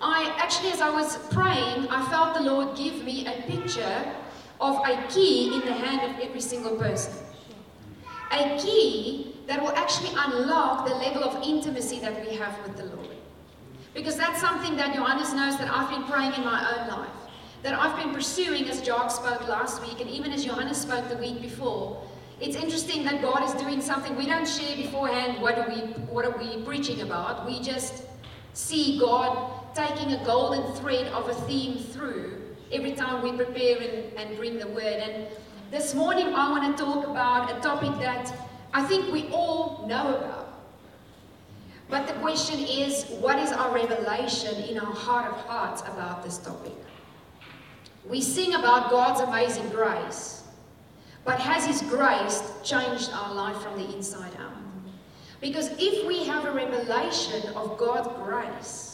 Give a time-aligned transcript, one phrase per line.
[0.00, 4.14] I actually, as I was praying, I felt the Lord give me a picture
[4.60, 7.12] of a key in the hand of every single person.
[8.30, 12.84] A key that will actually unlock the level of intimacy that we have with the
[12.84, 13.08] Lord.
[13.94, 17.10] Because that's something that Johannes knows that I've been praying in my own life.
[17.62, 21.16] That I've been pursuing as Jock spoke last week, and even as Johannes spoke the
[21.16, 22.00] week before.
[22.40, 24.14] It's interesting that God is doing something.
[24.14, 25.80] We don't share beforehand what are we
[26.12, 27.46] what are we preaching about.
[27.46, 28.04] We just
[28.52, 32.32] see God taking a golden thread of a theme through
[32.72, 34.82] every time we prepare and, and bring the word.
[34.84, 35.28] And
[35.70, 38.34] this morning I want to talk about a topic that
[38.74, 40.48] I think we all know about.
[41.88, 46.38] But the question is, what is our revelation in our heart of hearts about this
[46.38, 46.74] topic?
[48.04, 50.42] We sing about God's amazing grace,
[51.24, 54.52] but has His grace changed our life from the inside out?
[55.40, 58.87] Because if we have a revelation of God's grace,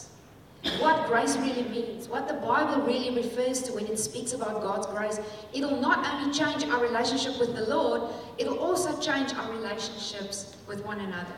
[0.79, 4.87] what grace really means, what the Bible really refers to when it speaks about God's
[4.87, 5.19] grace,
[5.53, 8.01] it'll not only change our relationship with the Lord,
[8.37, 11.35] it'll also change our relationships with one another.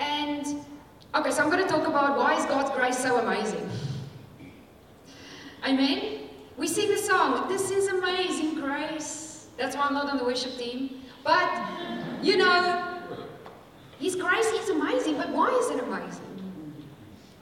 [0.00, 0.46] And,
[1.14, 3.68] okay, so I'm going to talk about why is God's grace so amazing.
[5.64, 6.28] Amen?
[6.56, 9.48] We sing the song, This is Amazing Grace.
[9.56, 11.02] That's why I'm not on the worship team.
[11.24, 11.50] But,
[12.22, 13.00] you know,
[13.98, 16.22] His grace is amazing, but why is it amazing?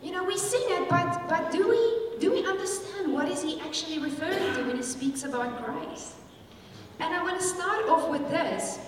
[0.03, 3.61] You know, we sing it, but, but do, we, do we understand what is he
[3.61, 6.14] actually referring to when he speaks about grace?
[7.00, 8.78] And I want to start off with this.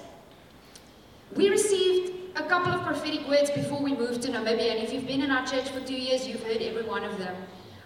[1.34, 5.06] We received a couple of prophetic words before we moved to Namibia, and if you've
[5.06, 7.34] been in our church for two years, you've heard every one of them.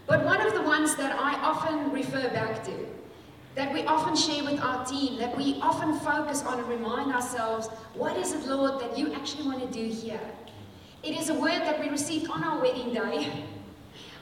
[0.07, 2.87] But one of the ones that I often refer back to,
[3.55, 7.69] that we often share with our team, that we often focus on and remind ourselves,
[7.95, 10.21] what is it, Lord, that you actually want to do here?
[11.03, 13.45] It is a word that we received on our wedding day.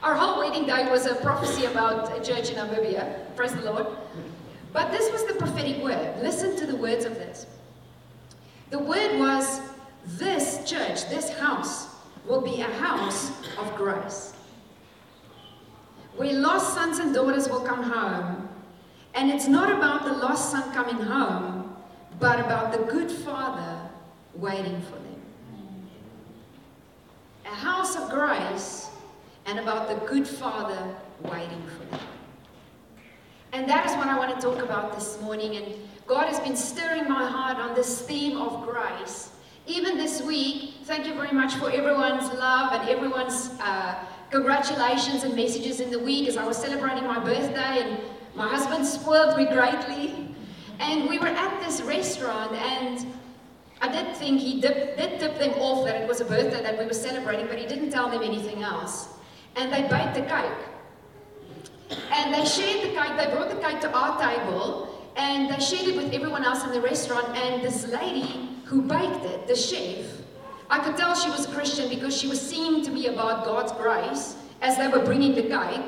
[0.01, 3.35] Our whole wedding day was a prophecy about a church in Namibia.
[3.35, 3.85] Praise the Lord.
[4.71, 6.21] But this was the prophetic word.
[6.21, 7.47] Listen to the words of this.
[8.69, 9.59] The word was
[10.05, 11.87] this church, this house,
[12.25, 14.33] will be a house of grace.
[16.15, 18.47] Where lost sons and daughters will come home.
[19.15, 21.75] And it's not about the lost son coming home,
[22.19, 23.89] but about the good father
[24.35, 25.08] waiting for them
[27.51, 28.89] a house of grace,
[29.45, 31.99] and about the good Father waiting for them.
[33.53, 35.55] And that is what I want to talk about this morning.
[35.55, 35.73] And
[36.05, 39.31] God has been stirring my heart on this theme of grace.
[39.65, 43.95] Even this week, thank you very much for everyone's love and everyone's uh,
[44.29, 47.81] congratulations and messages in the week as I was celebrating my birthday.
[47.81, 47.99] And
[48.35, 50.35] my husband spoiled me greatly.
[50.79, 53.05] And we were at this restaurant, and
[53.81, 56.77] I did think he did, did tip them off that it was a birthday that
[56.77, 59.07] we were celebrating, but he didn't tell them anything else.
[59.55, 60.69] And they baked the cake.
[62.11, 65.87] And they shared the cake, they brought the cake to our table, and they shared
[65.87, 67.27] it with everyone else in the restaurant.
[67.37, 70.05] And this lady who baked it, the chef,
[70.69, 73.71] I could tell she was a Christian because she was singing to me about God's
[73.71, 75.81] grace as they were bringing the cake,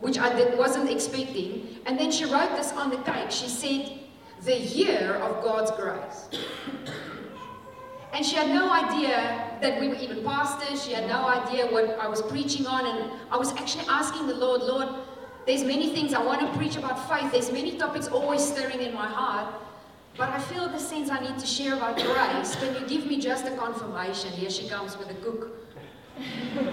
[0.00, 1.78] which I did, wasn't expecting.
[1.86, 3.30] And then she wrote this on the cake.
[3.30, 3.98] She said,
[4.42, 6.28] The year of God's grace.
[8.12, 10.84] And she had no idea that we were even pastors.
[10.84, 12.84] She had no idea what I was preaching on.
[12.86, 14.88] And I was actually asking the Lord, Lord,
[15.46, 17.32] there's many things I want to preach about faith.
[17.32, 19.54] There's many topics always stirring in my heart.
[20.16, 22.54] But I feel the sense I need to share about grace.
[22.56, 24.30] Can you give me just a confirmation?
[24.32, 25.48] Here she comes with a cook.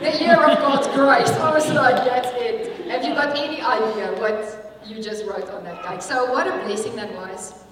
[0.01, 1.29] the year of God's grace.
[1.37, 2.85] Oh, I was like, that's it.
[2.87, 6.01] Have you got any idea what you just wrote on that cake?
[6.01, 7.63] So what a blessing that was.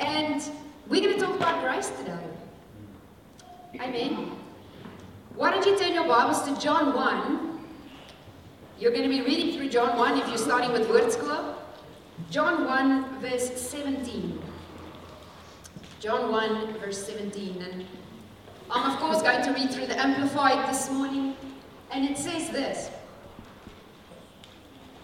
[0.00, 0.42] And
[0.88, 2.25] we're going to talk about grace today.
[3.80, 4.30] Amen.
[5.34, 7.60] Why don't you turn your Bibles to John 1?
[8.78, 11.56] You're going to be reading through John 1 if you're starting with Word School.
[12.30, 14.40] John 1, verse 17.
[16.00, 17.60] John 1, verse 17.
[17.60, 17.84] And
[18.70, 21.36] I'm, of course, going to read through the Amplified this morning.
[21.90, 22.90] And it says this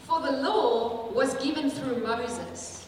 [0.00, 2.86] For the law was given through Moses,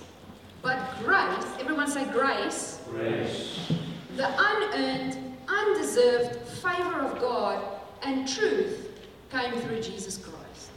[0.63, 3.71] but grace, everyone say grace, grace.
[4.17, 7.63] the unearned undeserved favor of God
[8.03, 8.91] and truth
[9.31, 10.71] came through Jesus Christ.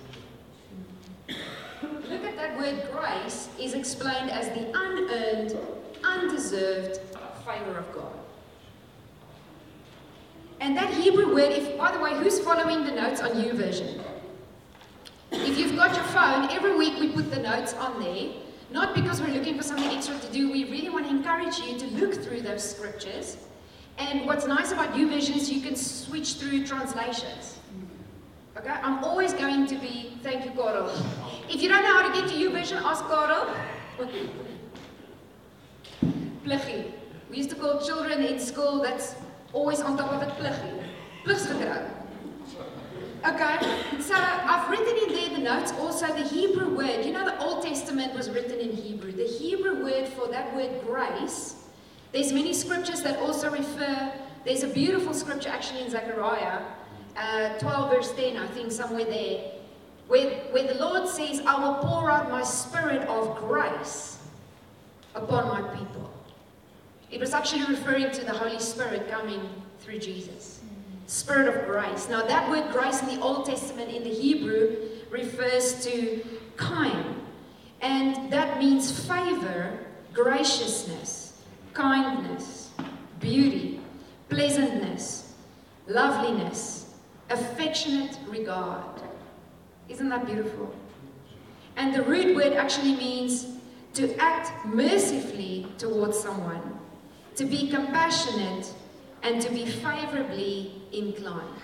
[2.10, 5.58] Look at that word grace is explained as the unearned,
[6.04, 7.00] undeserved
[7.46, 8.14] favor of God.
[10.60, 14.02] And that Hebrew word, if by the way, who's following the notes on YouVersion?
[15.31, 18.31] If you've got your phone, every week we put the notes on there.
[18.72, 21.78] Not because we're looking for something extra to do, we really want to encourage you
[21.78, 23.38] to look through those scriptures
[23.97, 27.59] and what's nice about YouVersion is you can switch through translations.
[28.57, 28.69] Okay?
[28.69, 30.89] I'm always going to be, thank you, Carl.
[31.49, 33.53] If you don't know how to get to YouVersion, ask Carl.
[36.44, 36.91] Pliggy.
[37.29, 39.15] We used to call children in school that's
[39.53, 40.83] always on top of it pliggy.
[41.25, 41.97] Pligsvertrou.
[43.25, 43.57] Okay,
[43.99, 47.03] so I've written in there the notes also the Hebrew word.
[47.03, 49.11] You know, the Old Testament was written in Hebrew.
[49.11, 51.56] The Hebrew word for that word grace,
[52.18, 54.12] there's many scriptures that also refer,
[54.44, 56.64] there's a beautiful scripture actually in Zechariah
[57.16, 59.52] uh, 12, verse 10, I think, somewhere there,
[60.08, 64.18] where, where the Lord says, I will pour out my spirit of grace
[65.14, 66.12] upon my people.
[67.12, 69.48] It was actually referring to the Holy Spirit coming
[69.81, 70.62] through Jesus.
[71.06, 72.10] Spirit of grace.
[72.10, 74.75] Now, that word grace in the Old Testament, in the Hebrew,
[75.12, 76.25] refers to
[76.56, 77.22] kind.
[77.81, 81.26] And that means favor, graciousness,
[81.77, 82.71] kindness,
[83.19, 83.79] beauty,
[84.29, 85.35] pleasantness,
[85.85, 86.95] loveliness,
[87.29, 89.00] affectionate regard.
[89.88, 90.74] Isn't that beautiful?
[91.75, 93.45] And the root word actually means
[93.94, 96.79] to act mercifully towards someone,
[97.35, 98.73] to be compassionate,
[99.21, 101.62] and to be favorably inclined.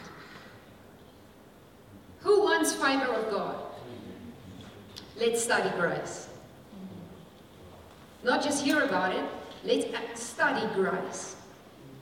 [2.20, 3.56] Who wants favor of God?
[5.20, 6.30] Let's study grace.
[8.24, 9.26] Not just hear about it,
[9.66, 11.36] let's study grace.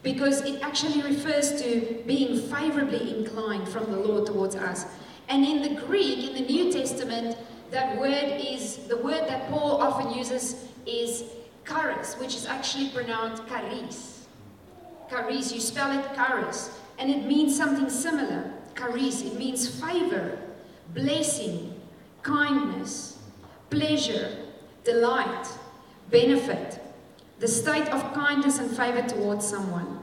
[0.04, 4.86] Because it actually refers to being favorably inclined from the Lord towards us.
[5.30, 7.38] And in the Greek, in the New Testament,
[7.70, 11.24] that word is, the word that Paul often uses is
[11.68, 14.28] charis, which is actually pronounced charis.
[15.10, 16.78] Charis, you spell it charis.
[16.98, 18.52] And it means something similar.
[18.76, 20.38] Charis, it means favor,
[20.94, 21.80] blessing,
[22.24, 23.20] kindness,
[23.70, 24.36] pleasure,
[24.84, 25.48] delight,
[26.10, 26.81] benefit,
[27.42, 30.00] the state of kindness and favor towards someone.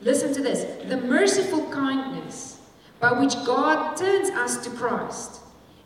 [0.00, 2.60] Listen to this the merciful kindness
[2.98, 5.40] by which God turns us to Christ,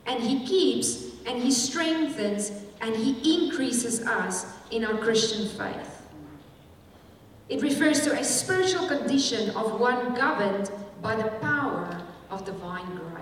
[0.07, 2.51] and He keeps and He strengthens
[2.81, 6.07] and He increases us in our Christian faith.
[7.51, 10.71] It refers to a spiritual condition of one governed
[11.03, 13.18] by the power of divine grace.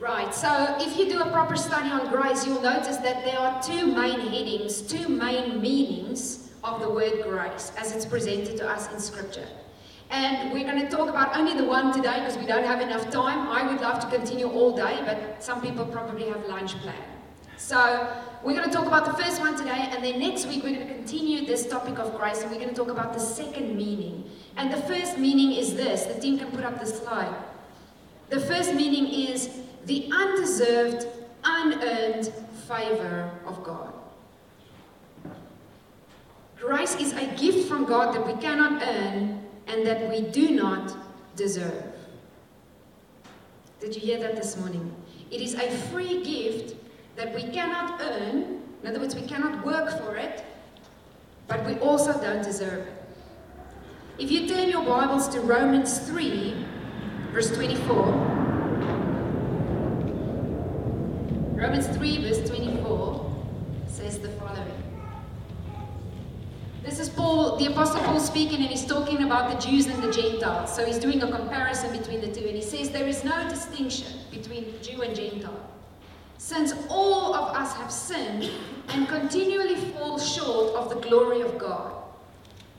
[0.00, 3.60] Right, so if you do a proper study on grace, you'll notice that there are
[3.60, 8.92] two main headings, two main meanings of the word grace as it's presented to us
[8.92, 9.48] in Scripture.
[10.10, 13.10] And we're going to talk about only the one today because we don't have enough
[13.10, 13.48] time.
[13.48, 17.02] I would love to continue all day, but some people probably have lunch planned.
[17.56, 18.08] So
[18.44, 20.86] we're going to talk about the first one today, and then next week we're going
[20.86, 24.30] to continue this topic of grace, and we're going to talk about the second meaning.
[24.56, 27.34] And the first meaning is this the team can put up the slide.
[28.28, 29.50] The first meaning is
[29.88, 31.06] the undeserved,
[31.42, 32.30] unearned
[32.68, 33.92] favor of God.
[36.60, 40.94] Grace is a gift from God that we cannot earn and that we do not
[41.36, 41.84] deserve.
[43.80, 44.94] Did you hear that this morning?
[45.30, 46.76] It is a free gift
[47.16, 48.60] that we cannot earn.
[48.82, 50.44] In other words, we cannot work for it,
[51.46, 52.92] but we also don't deserve it.
[54.18, 56.66] If you turn your Bibles to Romans 3,
[57.32, 58.47] verse 24.
[61.58, 63.34] Romans 3, verse 24
[63.88, 64.80] says the following.
[66.84, 70.12] This is Paul, the Apostle Paul speaking, and he's talking about the Jews and the
[70.12, 70.72] Gentiles.
[70.72, 74.20] So he's doing a comparison between the two, and he says there is no distinction
[74.30, 75.68] between Jew and Gentile.
[76.36, 78.48] Since all of us have sinned
[78.90, 81.92] and continually fall short of the glory of God.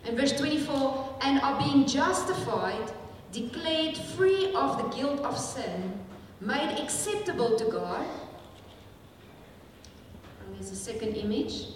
[0.05, 2.93] And verse 24, and are being justified,
[3.33, 5.99] declared free of the guilt of sin,
[6.39, 8.05] made acceptable to God
[10.59, 11.67] there's a second image.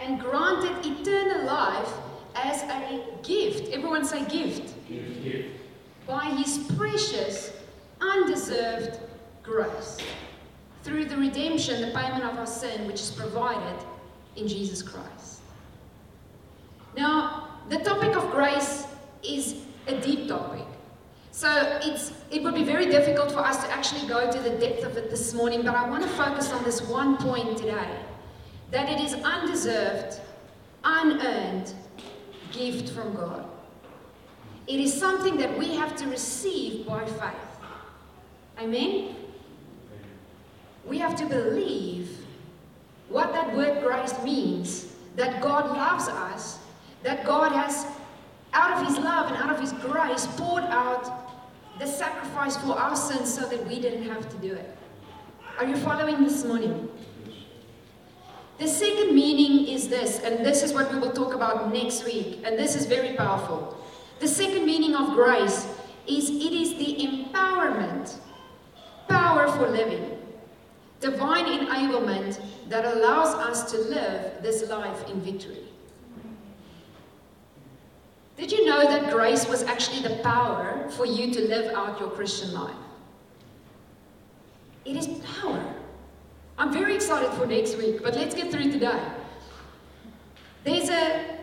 [0.00, 1.92] And granted eternal life
[2.34, 3.70] as a gift.
[3.70, 4.72] Everyone say gift.
[4.88, 5.48] Gift, gift.
[6.06, 7.52] By his precious,
[8.00, 8.98] undeserved
[9.42, 9.98] grace.
[10.84, 13.84] Through the redemption, the payment of our sin, which is provided
[14.36, 15.42] in Jesus Christ.
[16.96, 18.86] Now, the topic of grace
[19.22, 20.64] is a deep topic.
[21.40, 24.84] So it's, it would be very difficult for us to actually go to the depth
[24.84, 27.96] of it this morning, but I want to focus on this one point today
[28.72, 30.20] that it is undeserved,
[30.84, 31.72] unearned
[32.52, 33.46] gift from God.
[34.66, 37.32] It is something that we have to receive by faith.
[38.58, 39.16] Amen?
[40.84, 42.18] We have to believe
[43.08, 46.58] what that word grace means that God loves us,
[47.02, 47.86] that God has
[48.52, 51.19] out of his love and out of his grace, poured out
[51.80, 54.76] the sacrifice for our sins so that we didn't have to do it.
[55.58, 56.90] Are you following this morning?
[58.58, 62.42] The second meaning is this, and this is what we will talk about next week,
[62.44, 63.82] and this is very powerful.
[64.18, 65.66] The second meaning of grace
[66.06, 68.14] is it is the empowerment,
[69.08, 70.18] power for living,
[71.00, 75.64] divine enablement that allows us to live this life in victory.
[78.40, 82.08] Did you know that grace was actually the power for you to live out your
[82.08, 82.74] Christian life?
[84.86, 85.62] It is power.
[86.56, 88.98] I'm very excited for next week, but let's get through today.
[90.64, 91.36] There's a,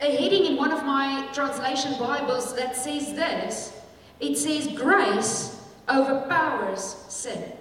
[0.00, 3.74] a heading in one of my translation Bibles that says this
[4.18, 7.52] it says, Grace overpowers sin.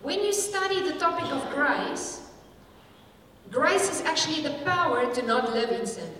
[0.00, 2.21] When you study the topic of grace,
[3.52, 6.10] grace is actually the power to not live in sin.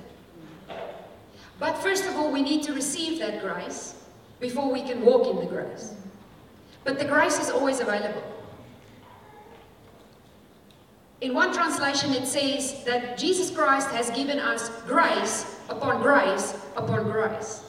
[1.59, 3.95] But first of all, we need to receive that grace
[4.39, 5.95] before we can walk in the grace.
[6.85, 8.23] But the grace is always available.
[11.21, 17.05] In one translation, it says that Jesus Christ has given us grace upon grace upon
[17.05, 17.63] grace.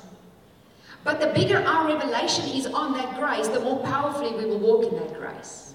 [1.04, 4.92] But the bigger our revelation is on that grace, the more powerfully we will walk
[4.92, 5.73] in that grace.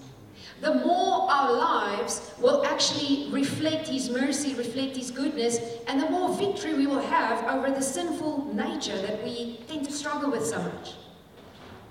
[0.61, 6.35] The more our lives will actually reflect His mercy, reflect His goodness, and the more
[6.35, 10.61] victory we will have over the sinful nature that we tend to struggle with so
[10.61, 10.95] much.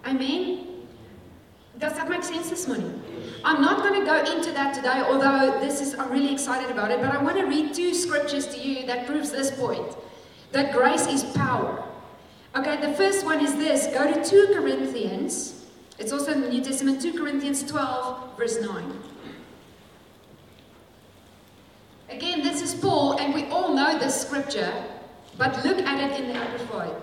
[0.05, 0.67] Amen?
[1.79, 3.01] Does that make sense this morning?
[3.45, 6.91] I'm not going to go into that today, although this is I'm really excited about
[6.91, 9.95] it, but I want to read two scriptures to you that proves this point.
[10.51, 11.83] That grace is power.
[12.55, 13.87] Okay, the first one is this.
[13.87, 15.56] Go to 2 Corinthians.
[15.99, 18.99] It's also in the New Testament, 2 Corinthians 12, verse 9.
[22.09, 24.71] Again, this is Paul, and we all know this scripture,
[25.37, 26.95] but look at it in the Amplified.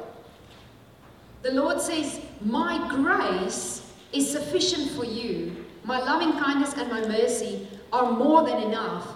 [1.42, 5.64] The Lord says, My grace is sufficient for you.
[5.82, 9.08] My loving kindness and my mercy are more than enough,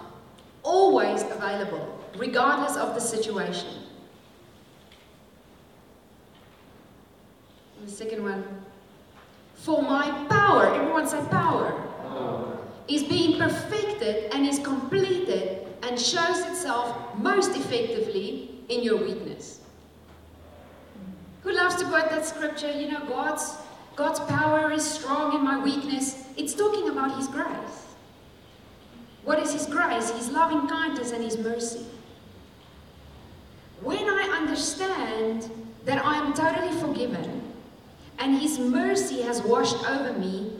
[0.61, 3.69] always available, regardless of the situation.
[7.79, 8.58] And the second one.
[9.61, 11.71] For my power, everyone say power,
[12.07, 19.59] power, is being perfected and is completed and shows itself most effectively in your weakness.
[21.43, 22.71] Who loves to quote that scripture?
[22.71, 23.57] You know, God's
[23.97, 26.23] God's power is strong in my weakness.
[26.37, 27.85] It's talking about His grace.
[29.25, 30.09] What is His grace?
[30.11, 31.85] His loving kindness and His mercy.
[33.81, 35.51] When I understand
[35.83, 37.48] that I am totally forgiven
[38.19, 40.51] and His mercy has washed over me,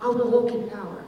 [0.00, 1.04] I will walk in power.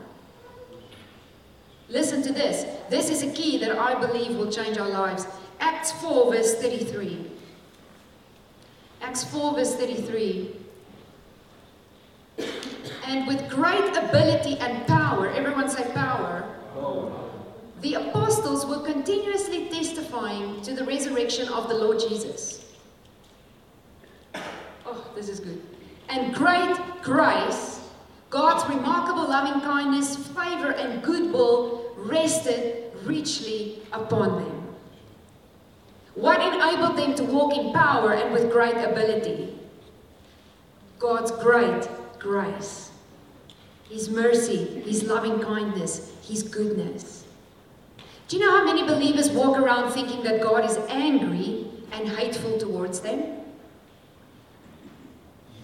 [1.88, 2.66] Listen to this.
[2.90, 5.26] This is a key that I believe will change our lives.
[5.60, 7.30] Acts 4, verse 33.
[9.00, 10.54] Acts 4, verse 33.
[13.06, 16.44] And with great ability and power, everyone say power,
[17.80, 22.64] the apostles were continuously testifying to the resurrection of the Lord Jesus.
[24.84, 25.62] Oh, this is good.
[26.08, 27.80] And great grace,
[28.30, 34.74] God's remarkable loving kindness, favor, and goodwill rested richly upon them.
[36.14, 39.54] What enabled them to walk in power and with great ability?
[40.98, 41.88] God's great
[42.18, 42.90] grace,
[43.88, 47.24] His mercy, His loving kindness, His goodness.
[48.26, 52.58] Do you know how many believers walk around thinking that God is angry and hateful
[52.58, 53.37] towards them?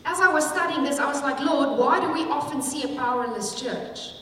[0.04, 2.96] As I was studying this, I was like, Lord, why do we often see a
[2.96, 4.12] powerless church?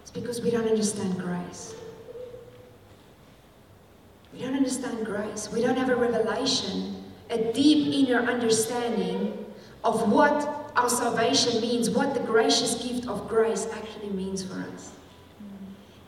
[0.00, 1.74] It's because we don't understand grace.
[4.32, 5.50] We don't understand grace.
[5.52, 9.46] We don't have a revelation, a deep inner understanding
[9.84, 14.92] of what our salvation means, what the gracious gift of grace actually means for us.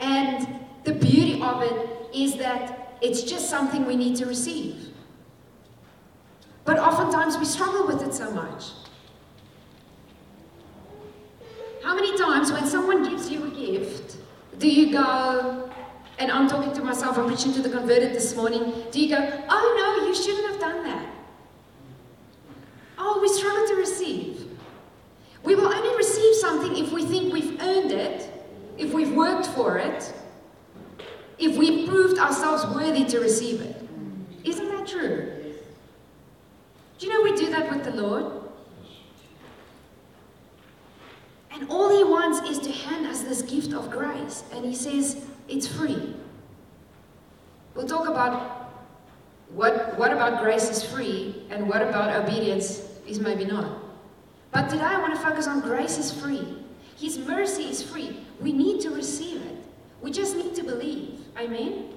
[0.00, 0.48] And
[0.84, 4.93] the beauty of it is that it's just something we need to receive.
[6.64, 8.71] But oftentimes we struggle with it so much.
[11.83, 14.16] How many times when someone gives you a gift,
[14.59, 15.71] do you go,
[16.18, 19.44] and I'm talking to myself, I'm preaching to the converted this morning, do you go,
[19.50, 21.06] oh no, you shouldn't have done that?
[22.97, 24.49] Oh, we struggle to receive.
[25.42, 28.30] We will only receive something if we think we've earned it,
[28.78, 30.14] if we've worked for it,
[31.38, 33.76] if we've proved ourselves worthy to receive it.
[34.42, 35.34] Isn't that true?
[37.04, 38.32] Do you know we do that with the Lord?
[41.52, 44.42] And all He wants is to hand us this gift of grace.
[44.54, 46.14] And He says, it's free.
[47.75, 48.73] We'll talk about
[49.50, 53.82] what, what about grace is free and what about obedience is maybe not.
[54.50, 56.56] But today I want to focus on grace is free.
[56.96, 58.20] His mercy is free.
[58.40, 59.58] We need to receive it.
[60.00, 61.20] We just need to believe.
[61.37, 61.93] Amen?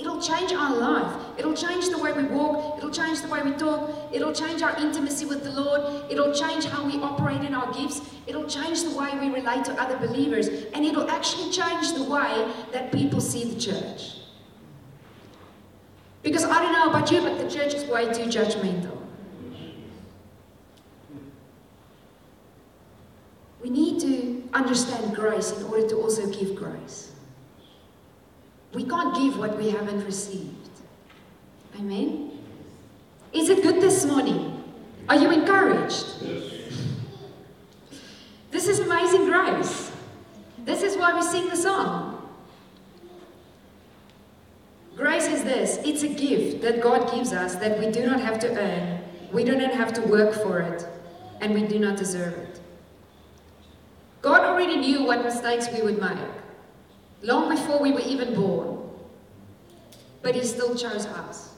[0.00, 1.12] It'll change our life.
[1.38, 2.78] It'll change the way we walk.
[2.78, 3.90] It'll change the way we talk.
[4.12, 6.10] It'll change our intimacy with the Lord.
[6.10, 8.00] It'll change how we operate in our gifts.
[8.26, 10.48] It'll change the way we relate to other believers.
[10.72, 14.18] And it'll actually change the way that people see the church.
[16.22, 18.96] Because I don't know about you, but the church is way too judgmental.
[23.62, 27.12] We need to understand grace in order to also give grace.
[28.74, 30.68] We can't give what we haven't received.
[31.78, 32.38] Amen?
[33.32, 34.62] Is it good this morning?
[35.08, 36.06] Are you encouraged?
[36.22, 36.52] Yes.
[38.50, 39.90] This is amazing grace.
[40.64, 42.14] This is why we sing the song.
[44.96, 48.38] Grace is this it's a gift that God gives us that we do not have
[48.40, 49.00] to earn,
[49.32, 50.86] we do not have to work for it,
[51.40, 52.60] and we do not deserve it.
[54.20, 56.18] God already knew what mistakes we would make
[57.22, 58.90] long before we were even born.
[60.22, 61.54] But He still chose us.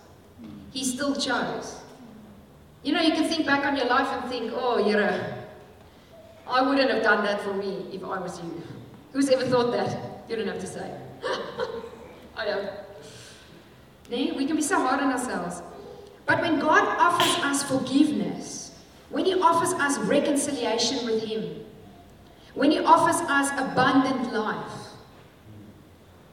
[0.72, 1.80] He still chose.
[2.82, 5.34] You know, you can think back on your life and think, oh, you know,
[6.46, 8.62] I wouldn't have done that for me if I was you.
[9.12, 10.24] Who's ever thought that?
[10.28, 10.90] You don't have to say.
[12.36, 12.70] I don't.
[14.10, 14.32] Nee?
[14.32, 15.62] We can be so hard on ourselves.
[16.26, 18.78] But when God offers us forgiveness,
[19.10, 21.64] when He offers us reconciliation with Him,
[22.54, 24.79] when He offers us abundant life,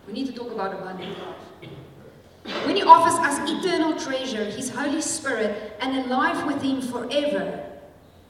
[0.07, 2.65] we need to talk about abundant life.
[2.65, 7.65] When He offers us eternal treasure, His Holy Spirit, and a life with Him forever,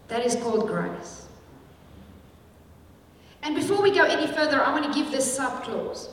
[0.07, 1.27] that is called grace.
[3.43, 6.09] And before we go any further, I want to give this sub clause.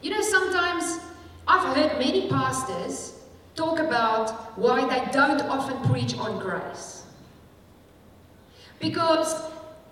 [0.00, 1.00] You know, sometimes
[1.48, 3.14] I've heard many pastors
[3.56, 7.02] talk about why they don't often preach on grace.
[8.78, 9.42] Because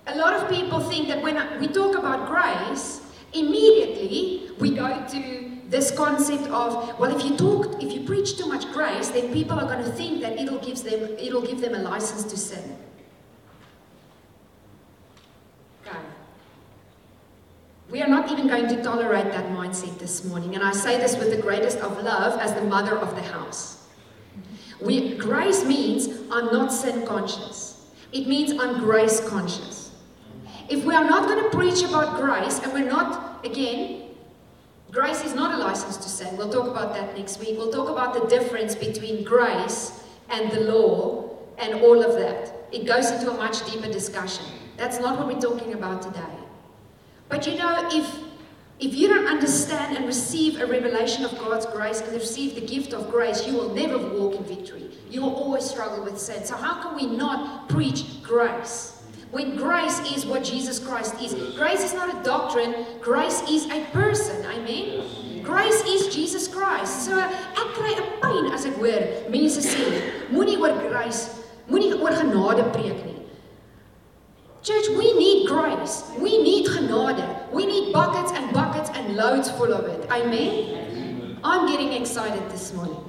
[0.07, 3.01] a lot of people think that when we talk about grace,
[3.39, 8.47] immediately we go to this concept of well if you talk if you preach too
[8.47, 11.75] much grace then people are going to think that it'll give them it'll give them
[11.75, 12.79] a license to sin.
[17.89, 21.17] We are not even going to tolerate that mindset this morning and i say this
[21.17, 23.87] with the greatest of love as the mother of the house.
[24.81, 27.87] We, grace means i'm not sin conscious.
[28.13, 29.93] It means i'm grace conscious.
[30.69, 34.11] If we are not going to preach about grace and we're not, again,
[34.91, 36.37] grace is not a license to sin.
[36.37, 37.57] We'll talk about that next week.
[37.57, 42.53] We'll talk about the difference between grace and the law and all of that.
[42.73, 44.47] It goes into a much deeper discussion.
[44.77, 46.37] That's not what we're talking about today.
[47.29, 48.27] But you know, if
[48.79, 52.93] if you don't understand and receive a revelation of God's grace and receive the gift
[52.93, 54.91] of grace, you will never walk in victory.
[55.09, 56.45] You will always struggle with sin.
[56.45, 58.96] So, how can we not preach grace?
[59.37, 61.35] When grace is what Jesus Christ is.
[61.57, 64.43] Grace is not a doctrine, grace is a person.
[64.47, 65.43] Amen.
[65.43, 67.05] Grace is Jesus Christ.
[67.05, 69.85] So ek kry 'n pyn as ek hoor mense sê,
[70.33, 71.21] moenie oor grace,
[71.69, 73.21] moenie oor genade preek nie.
[74.63, 75.97] Church, we need grace.
[76.19, 77.27] We need genade.
[77.53, 80.09] We need buckets and buckets and loads full of it.
[80.11, 81.37] Amen.
[81.45, 83.05] I'm getting excited this morning.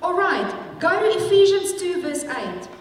[0.00, 0.48] All right,
[0.80, 2.73] go to Ephesians 2 verse 8.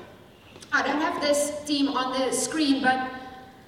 [0.75, 3.07] I don't have this team on the screen, but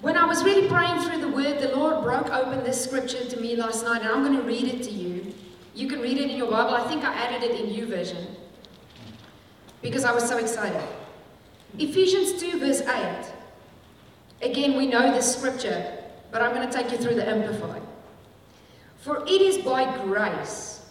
[0.00, 3.40] when I was really praying through the word, the Lord broke open this scripture to
[3.40, 5.32] me last night, and I'm going to read it to you.
[5.72, 6.74] You can read it in your Bible.
[6.74, 8.26] I think I added it in YouVersion
[9.82, 10.82] because I was so excited.
[11.78, 13.32] Ephesians 2, verse 8.
[14.42, 17.82] Again, we know this scripture, but I'm going to take you through the Amplified.
[18.96, 20.90] For it is by grace,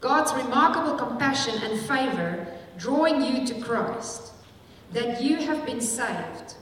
[0.00, 4.32] God's remarkable compassion and favor, drawing you to Christ
[4.92, 6.54] that you have been saved,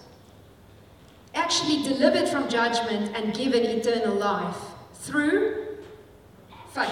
[1.34, 4.56] actually delivered from judgment and given eternal life
[4.94, 5.66] through
[6.72, 6.88] faith.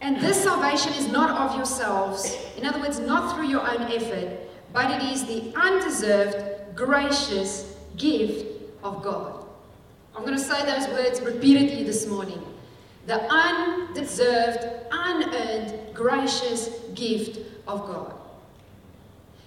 [0.00, 4.38] And this salvation is not of yourselves, in other words, not through your own effort,
[4.72, 8.46] but it is the undeserved, gracious gift
[8.82, 9.44] of God.
[10.16, 12.42] I'm going to say those words repeatedly this morning.
[13.06, 18.14] The undeserved, unearned, gracious gift of God.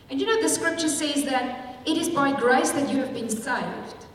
[0.10, 3.30] And you know, the scripture says that it is by grace that you have been
[3.30, 4.06] saved.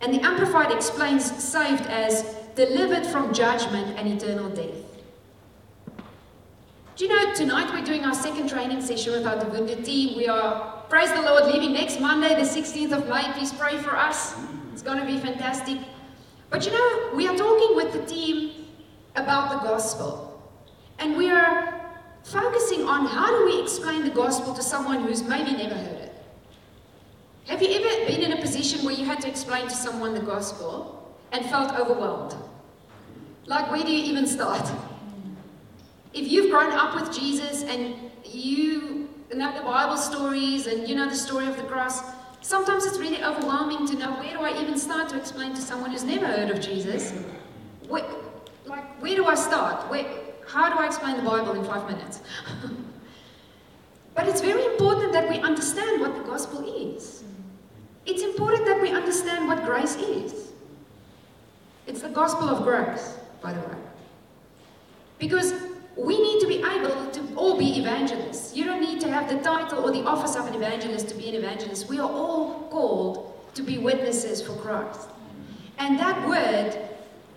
[0.00, 2.22] And the Amplified explains saved as
[2.54, 4.86] delivered from judgment and eternal death.
[6.96, 10.16] Do you know, tonight we're doing our second training session with our Devunda team.
[10.16, 13.30] We are, praise the Lord, leaving next Monday, the 16th of May.
[13.34, 14.34] Please pray for us.
[14.72, 15.78] It's going to be fantastic.
[16.48, 18.64] But you know, we are talking with the team
[19.14, 20.42] about the gospel.
[20.98, 21.75] And we are
[22.32, 26.12] focusing on how do we explain the gospel to someone who's maybe never heard it.
[27.46, 30.20] Have you ever been in a position where you had to explain to someone the
[30.20, 30.96] gospel
[31.32, 32.34] and felt overwhelmed.
[33.46, 34.68] Like, where do you even start?
[36.12, 41.08] If you've grown up with Jesus and you know the Bible stories and you know
[41.08, 42.02] the story of the cross,
[42.40, 45.90] sometimes it's really overwhelming to know where do I even start to explain to someone
[45.90, 47.12] who's never heard of Jesus?
[47.88, 48.04] Where,
[48.64, 49.90] like, where do I start?
[49.90, 50.06] Where,
[50.46, 52.20] how do I explain the Bible in five minutes?
[54.14, 57.24] but it's very important that we understand what the gospel is.
[58.06, 60.52] It's important that we understand what grace is.
[61.86, 63.76] It's the gospel of grace, by the way.
[65.18, 65.54] Because
[65.96, 68.54] we need to be able to all be evangelists.
[68.54, 71.28] You don't need to have the title or the office of an evangelist to be
[71.28, 71.88] an evangelist.
[71.88, 75.08] We are all called to be witnesses for Christ.
[75.78, 76.78] And that word,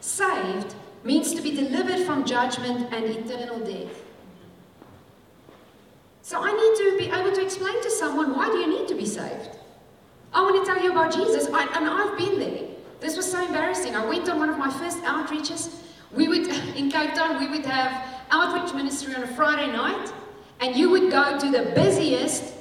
[0.02, 4.04] saved, means to be delivered from judgment and eternal death.
[6.22, 8.96] So I need to be able to explain to someone why do you need to
[8.96, 9.58] be saved?
[10.32, 12.68] I want to tell you about Jesus, I, and I've been there.
[13.00, 13.96] This was so embarrassing.
[13.96, 15.82] I went on one of my first outreaches.
[16.12, 20.14] We would, in Cape Town, we would have outreach ministry on a Friday night,
[20.60, 22.54] and you would go to the busiest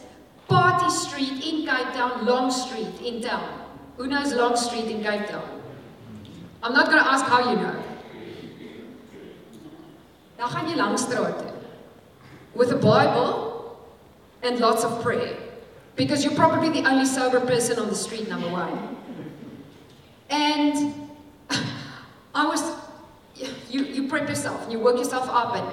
[0.46, 3.66] party street in Cape Town, Long Street in town.
[3.98, 5.60] Who knows Long Street in Cape Town?
[6.62, 7.82] I'm not going to ask how you know.
[10.38, 11.50] Dan gaan jy langs strate
[12.54, 13.74] with a Bible
[14.42, 15.34] and lots of prayer
[15.96, 18.96] because you're probably the only sober person on the street number 1.
[20.30, 20.94] And
[22.34, 22.62] I was
[23.68, 25.66] you, you prep yourself and you work yourself up and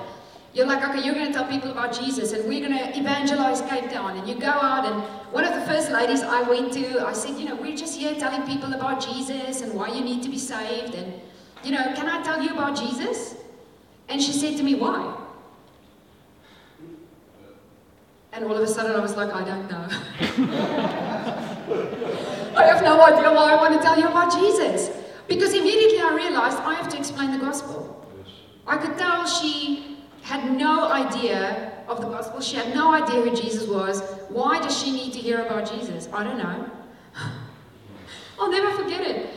[0.56, 3.62] you're like, okay, you're going to tell people about Jesus and we're going to evangelize
[3.70, 4.18] Cape Town.
[4.18, 7.38] And you go out and one of the first ladies I went to, I said,
[7.38, 10.40] you know, we're just here telling people about Jesus and why you need to be
[10.40, 10.96] saved.
[10.96, 11.14] And,
[11.64, 13.36] you know, can I tell you about Jesus?
[14.10, 15.14] And she said to me, why?
[18.32, 19.88] And all of a sudden I was like, I don't know.
[22.58, 24.90] I have no idea why I want to tell you about Jesus.
[25.28, 28.06] Because immediately I realized I have to explain the gospel.
[28.68, 32.42] I could tell she had no idea of the gospel.
[32.42, 34.02] She had no idea who Jesus was.
[34.30, 36.10] Why does she need to hear about Jesus?
[36.12, 36.70] I don't know.
[38.40, 39.30] I'll never forget it.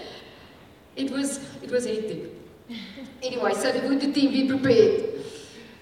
[0.96, 2.38] It was it was hectic.
[3.22, 5.24] Anyway, so the team be prepared.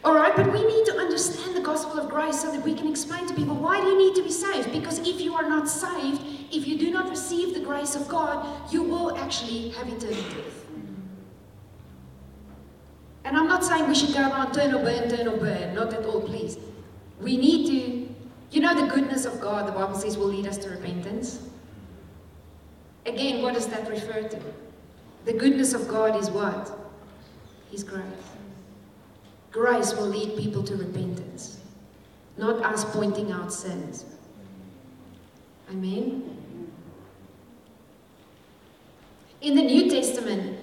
[0.05, 2.89] All right, but we need to understand the gospel of grace so that we can
[2.89, 4.73] explain to people why do you need to be saved?
[4.73, 6.23] Because if you are not saved,
[6.53, 10.65] if you do not receive the grace of God, you will actually have eternal death.
[13.25, 15.93] And I'm not saying we should go around turn or burn, turn or burn, not
[15.93, 16.57] at all, please.
[17.21, 18.15] We need to,
[18.53, 21.43] you know, the goodness of God, the Bible says, will lead us to repentance.
[23.05, 24.41] Again, what does that refer to?
[25.27, 26.71] The goodness of God is what?
[27.71, 28.05] His grace.
[29.51, 31.61] Grace will lead people to repentance,
[32.39, 34.05] not us pointing out sins.
[35.69, 36.33] Amen.
[39.41, 40.61] In the New Testament,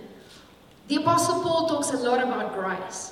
[0.87, 3.11] the Apostle Paul talks a lot about grace.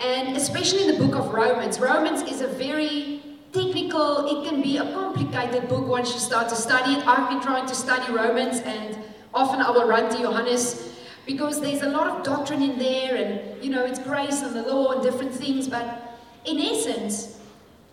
[0.00, 1.80] And especially in the book of Romans.
[1.80, 3.20] Romans is a very
[3.52, 7.06] technical, it can be a complicated book once you start to study it.
[7.06, 8.96] I've been trying to study Romans, and
[9.38, 10.94] often I will run to Johannes
[11.26, 14.62] because there's a lot of doctrine in there and you know it's grace and the
[14.62, 17.38] law and different things but in essence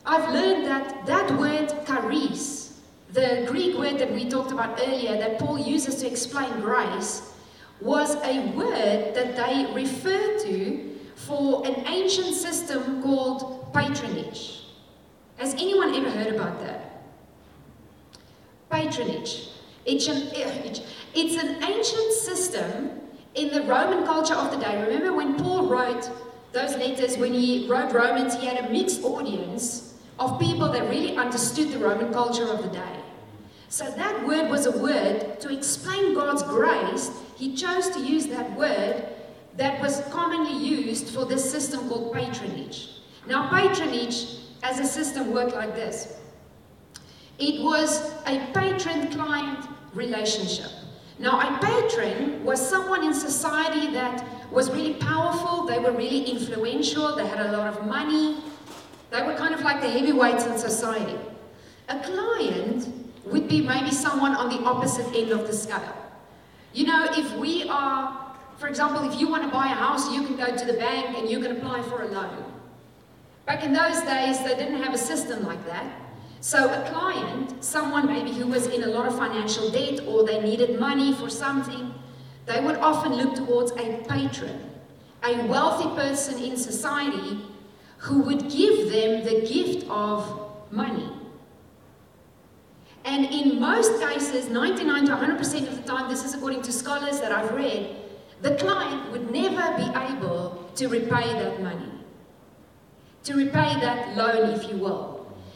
[0.05, 2.79] i've learned that that word charis
[3.11, 7.33] the greek word that we talked about earlier that paul uses to explain grace
[7.81, 14.63] was a word that they referred to for an ancient system called patronage.
[15.37, 17.03] Has anyone ever heard about that?
[18.69, 19.49] Patronage
[19.85, 20.29] it's an,
[21.13, 23.01] it's an ancient system
[23.35, 26.09] in the Roman culture of the day, remember when Paul wrote
[26.53, 31.17] those letters, when he wrote Romans, he had a mixed audience of people that really
[31.17, 32.99] understood the Roman culture of the day.
[33.67, 37.11] So that word was a word to explain God's grace.
[37.35, 39.05] He chose to use that word
[39.57, 42.89] that was commonly used for this system called patronage.
[43.27, 44.27] Now, patronage
[44.63, 46.19] as a system worked like this
[47.37, 50.71] it was a patron client relationship.
[51.17, 57.15] Now, a patron was someone in society that was really powerful, they were really influential,
[57.15, 58.37] they had a lot of money,
[59.11, 61.17] they were kind of like the heavyweights in society.
[61.87, 62.89] A client
[63.25, 65.95] would be maybe someone on the opposite end of the scale.
[66.73, 70.25] You know, if we are, for example, if you want to buy a house, you
[70.25, 72.43] can go to the bank and you can apply for a loan.
[73.45, 75.85] Back in those days, they didn't have a system like that.
[76.45, 80.39] So a client, someone maybe who was in a lot of financial debt or they
[80.39, 81.91] needed money for something,
[82.45, 84.69] they would often look towards a patron,
[85.23, 87.41] a wealthy person in society
[87.97, 91.09] who would give them the gift of money.
[93.05, 97.19] And in most cases, 99 to 100% of the time, this is according to scholars
[97.21, 97.95] that I've read,
[98.43, 101.89] the client would never be able to repay that money,
[103.23, 105.14] to repay that loan, if you will.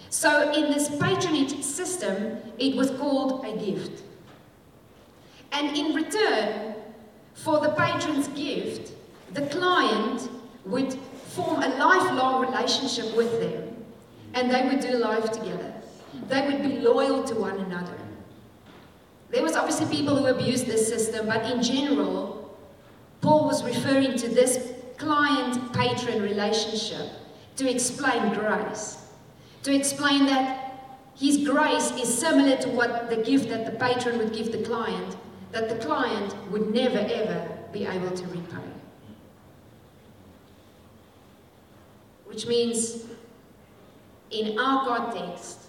[0.09, 4.03] So in this patronage system, it was called a gift.
[5.51, 6.75] And in return
[7.35, 8.93] for the patron's gift,
[9.33, 10.29] the client
[10.65, 10.93] would
[11.27, 13.85] form a lifelong relationship with them
[14.33, 15.73] and they would do life together.
[16.27, 17.97] They would be loyal to one another.
[19.29, 22.57] There was obviously people who abused this system, but in general,
[23.21, 27.11] Paul was referring to this client-patron relationship
[27.57, 28.98] to explain grace.
[29.63, 30.69] To explain that
[31.15, 35.17] his grace is similar to what the gift that the patron would give the client,
[35.51, 38.63] that the client would never ever be able to repay.
[42.25, 43.05] Which means,
[44.31, 45.67] in our context,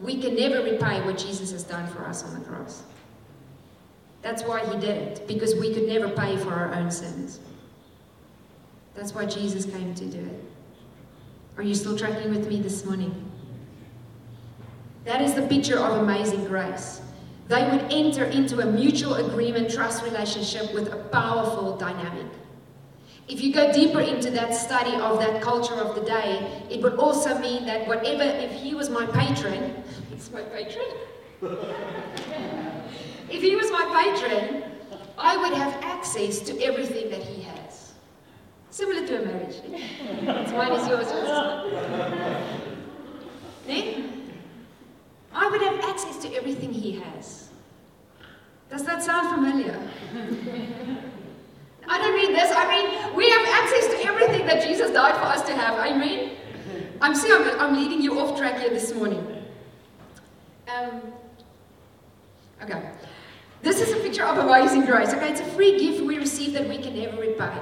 [0.00, 2.82] we can never repay what Jesus has done for us on the cross.
[4.22, 7.40] That's why he did it, because we could never pay for our own sins.
[8.94, 10.53] That's why Jesus came to do it.
[11.56, 13.14] Are you still tracking with me this morning?
[15.04, 17.00] That is the picture of amazing grace.
[17.48, 22.26] They would enter into a mutual agreement trust relationship with a powerful dynamic.
[23.28, 26.94] If you go deeper into that study of that culture of the day, it would
[26.94, 30.86] also mean that whatever, if he was my patron, it's my patron.
[33.30, 34.64] if he was my patron,
[35.16, 37.53] I would have access to everything that he has.
[38.74, 39.54] Similar to a marriage.
[39.62, 41.28] It's mine is yours, yours
[45.32, 47.50] I would have access to everything he has.
[48.68, 49.80] Does that sound familiar?
[51.88, 52.50] I don't mean this.
[52.52, 55.78] I mean, we have access to everything that Jesus died for us to have.
[55.78, 56.32] Amen?
[57.00, 59.24] I'm see, I'm, I'm leading you off track here this morning.
[60.66, 61.00] Um,
[62.60, 62.90] okay.
[63.62, 65.14] This is a picture of amazing grace.
[65.14, 67.56] Okay, it's a free gift we receive that we can never repay.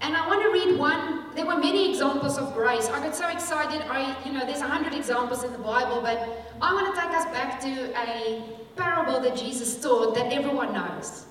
[0.00, 1.34] And I want to read one.
[1.34, 2.88] There were many examples of grace.
[2.88, 3.82] I got so excited.
[3.88, 7.10] I, you know, there's a hundred examples in the Bible, but I want to take
[7.10, 8.42] us back to a
[8.76, 11.26] parable that Jesus taught that everyone knows.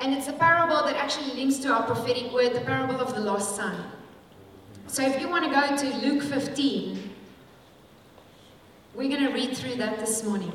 [0.00, 3.20] And it's a parable that actually links to our prophetic word, the parable of the
[3.20, 3.84] lost son.
[4.88, 7.10] So if you want to go to Luke 15,
[8.94, 10.52] we're going to read through that this morning.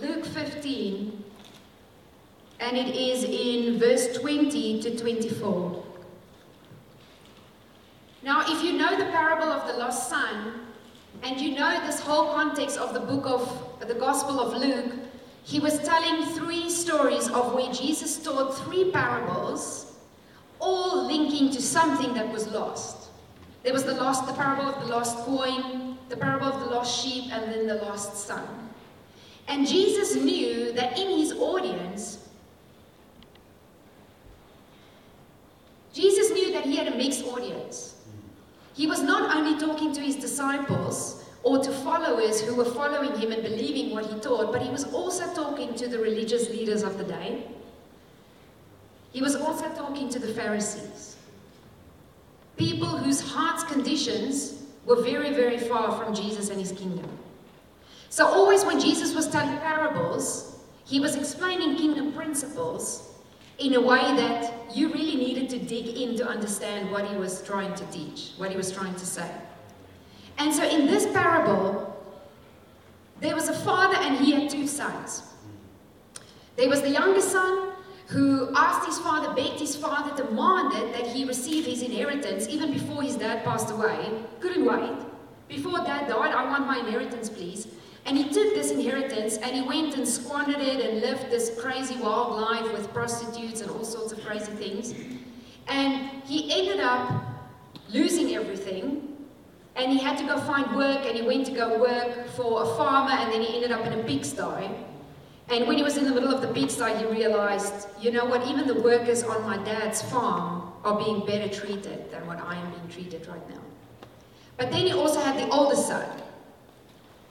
[0.00, 1.24] Luke 15,
[2.60, 5.84] and it is in verse 20 to 24.
[8.22, 10.66] Now, if you know the parable of the lost son,
[11.22, 14.92] and you know this whole context of the book of the Gospel of Luke,
[15.44, 19.94] he was telling three stories of where Jesus taught three parables,
[20.58, 23.10] all linking to something that was lost.
[23.62, 27.04] There was the lost, the parable of the lost coin, the parable of the lost
[27.04, 28.46] sheep, and then the lost son.
[29.48, 32.28] And Jesus knew that in his audience,
[35.92, 37.94] Jesus knew that he had a mixed audience.
[38.76, 43.30] He was not only talking to his disciples, or to followers who were following him
[43.30, 46.98] and believing what he taught, but he was also talking to the religious leaders of
[46.98, 47.46] the day.
[49.12, 51.16] He was also talking to the Pharisees.
[52.56, 57.08] People whose heart's conditions were very, very far from Jesus and his kingdom.
[58.08, 63.05] So, always when Jesus was telling parables, he was explaining kingdom principles
[63.58, 67.42] in a way that you really needed to dig in to understand what he was
[67.42, 69.30] trying to teach, what he was trying to say.
[70.38, 71.96] And so in this parable,
[73.20, 75.22] there was a father and he had two sons.
[76.56, 77.72] There was the younger son
[78.08, 83.02] who asked his father, begged his father, demanded that he receive his inheritance even before
[83.02, 84.22] his dad passed away.
[84.40, 85.04] Couldn't wait.
[85.48, 87.68] Before dad died, I want my inheritance, please.
[88.06, 91.96] And he took this inheritance and he went and squandered it and lived this crazy
[91.96, 94.94] wild life with prostitutes and all sorts of crazy things.
[95.66, 97.24] And he ended up
[97.88, 99.16] losing everything
[99.74, 102.66] and he had to go find work and he went to go work for a
[102.76, 104.70] farmer and then he ended up in a pigsty.
[105.48, 108.46] And when he was in the middle of the pigsty, he realized, you know what,
[108.46, 112.70] even the workers on my dad's farm are being better treated than what I am
[112.70, 113.60] being treated right now.
[114.56, 116.08] But then he also had the older son.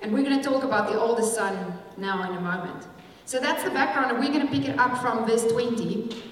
[0.01, 2.88] And we're going to talk about the oldest son now in a moment.
[3.25, 6.23] So that's the background, and we're going to pick it up from verse 20.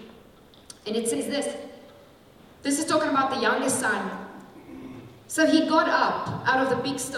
[0.86, 1.56] And it says this
[2.62, 4.24] this is talking about the youngest son
[5.34, 7.18] so he got up out of the big pigsty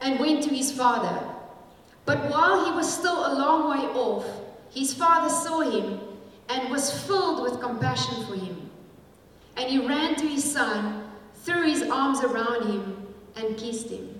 [0.00, 1.22] and went to his father.
[2.06, 4.26] But while he was still a long way off,
[4.70, 6.00] his father saw him
[6.48, 8.70] and was filled with compassion for him.
[9.54, 14.13] And he ran to his son, threw his arms around him, and kissed him.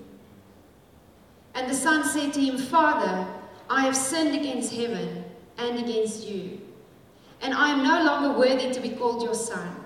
[1.55, 3.27] And the son said to him, Father,
[3.71, 5.25] I have sinned against heaven
[5.57, 6.61] and against you,
[7.41, 9.77] and I am no longer worthy to be called your son.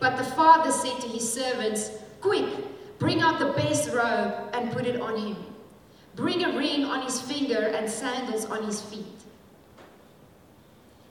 [0.00, 1.90] But the father said to his servants,
[2.20, 2.46] Quick,
[2.98, 5.36] bring out the best robe and put it on him.
[6.14, 9.04] Bring a ring on his finger and sandals on his feet.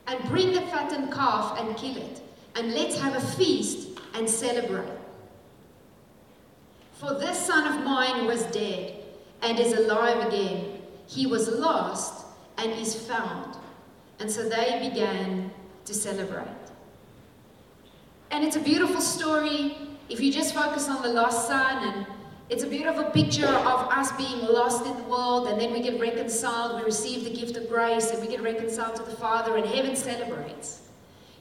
[0.06, 2.20] And bring the fattened calf and kill it,
[2.56, 4.97] and let's have a feast and celebrate.
[6.98, 8.94] For this son of mine was dead
[9.42, 10.82] and is alive again.
[11.06, 13.56] He was lost and is found.
[14.18, 15.52] And so they began
[15.84, 16.48] to celebrate.
[18.32, 19.76] And it's a beautiful story
[20.08, 22.06] if you just focus on the lost son and
[22.48, 26.00] it's a beautiful picture of us being lost in the world and then we get
[26.00, 29.66] reconciled, we receive the gift of grace and we get reconciled to the Father and
[29.66, 30.88] heaven celebrates.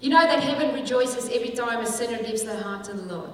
[0.02, 3.32] You know that heaven rejoices every time a sinner gives their heart to the Lord.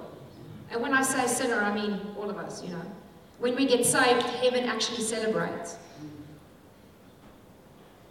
[0.74, 2.82] And when I say sinner, I mean all of us, you know.
[3.38, 5.76] When we get saved, heaven actually celebrates.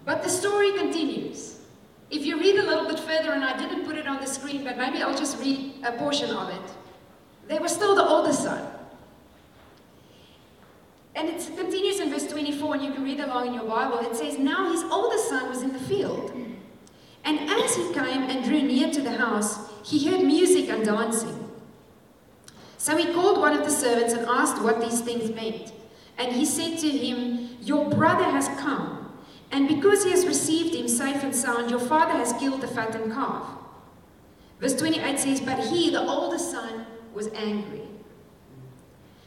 [0.05, 1.59] But the story continues.
[2.09, 4.63] If you read a little bit further, and I didn't put it on the screen,
[4.63, 6.71] but maybe I'll just read a portion of it.
[7.49, 8.65] There was still the older son.
[11.15, 13.99] And it continues in verse 24, and you can read along in your Bible.
[13.99, 16.31] It says, Now his older son was in the field.
[17.25, 21.42] And as he came and drew near to the house, he heard music and dancing.
[22.83, 25.71] So he called one of the servants and asked what these things meant.
[26.17, 29.09] And he said to him, Your brother has come,
[29.53, 33.13] and because he has received him safe and sound, your father has killed the fattened
[33.13, 33.47] calf.
[34.59, 37.87] Verse 28 says, But he, the older son, was angry.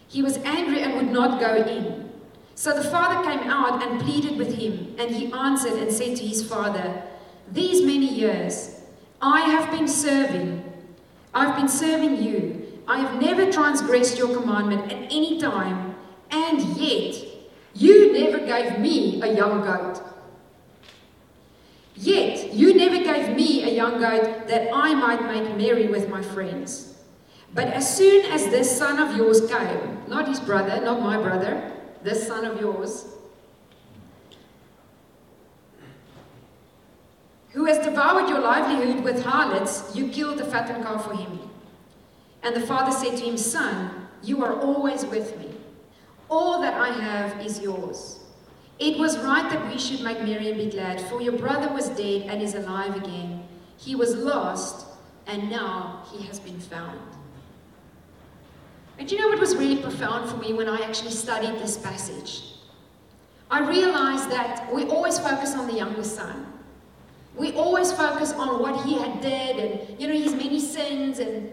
[0.06, 2.12] He was angry and would not go in.
[2.56, 6.26] So the father came out and pleaded with him, and he answered and said to
[6.26, 7.04] his father,
[7.50, 8.82] These many years
[9.22, 10.62] I have been serving,
[11.32, 12.65] I've been serving you.
[12.88, 15.96] I have never transgressed your commandment at any time,
[16.30, 17.16] and yet
[17.74, 20.02] you never gave me a young goat.
[21.96, 26.22] Yet you never gave me a young goat that I might make merry with my
[26.22, 26.94] friends.
[27.54, 31.72] But as soon as this son of yours came, not his brother, not my brother,
[32.02, 33.06] this son of yours,
[37.50, 41.45] who has devoured your livelihood with harlots, you killed the fattened calf for him.
[42.46, 45.50] And the father said to him, Son, you are always with me.
[46.30, 48.20] All that I have is yours.
[48.78, 52.28] It was right that we should make and be glad, for your brother was dead
[52.28, 53.42] and is alive again.
[53.78, 54.86] He was lost,
[55.26, 57.00] and now he has been found.
[58.96, 62.52] And you know what was really profound for me when I actually studied this passage?
[63.50, 66.46] I realized that we always focus on the younger son.
[67.34, 71.18] We always focus on what he had did and, you know, his many sins.
[71.18, 71.52] And...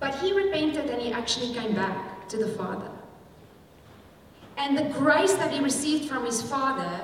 [0.00, 2.90] But he repented and he actually came back to the Father.
[4.56, 7.00] And the grace that he received from his Father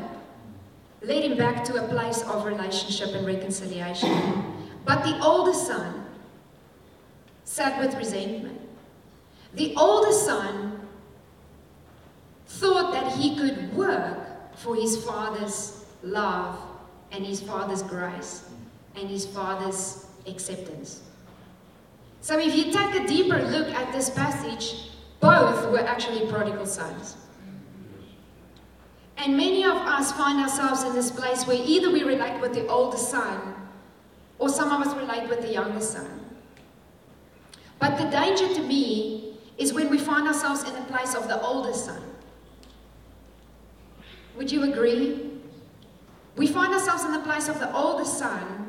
[1.03, 4.11] led him back to a place of relationship and reconciliation.
[4.85, 6.05] But the older son,
[7.45, 8.61] sat with resentment.
[9.55, 10.89] The older son
[12.47, 16.59] thought that he could work for his father's love
[17.13, 18.49] and his father's grace
[18.97, 21.03] and his father's acceptance.
[22.25, 27.19] So if you take a deeper look at this passage, both were actually prodigal sons.
[29.19, 32.67] And many of us find ourselves in this place where either we relate with the
[32.67, 33.55] older son
[34.39, 36.25] or some of us relate with the younger son.
[37.79, 41.39] But the danger to me is when we find ourselves in the place of the
[41.43, 42.01] older son.
[44.39, 45.31] Would you agree?
[46.37, 48.64] We find ourselves in the place of the older son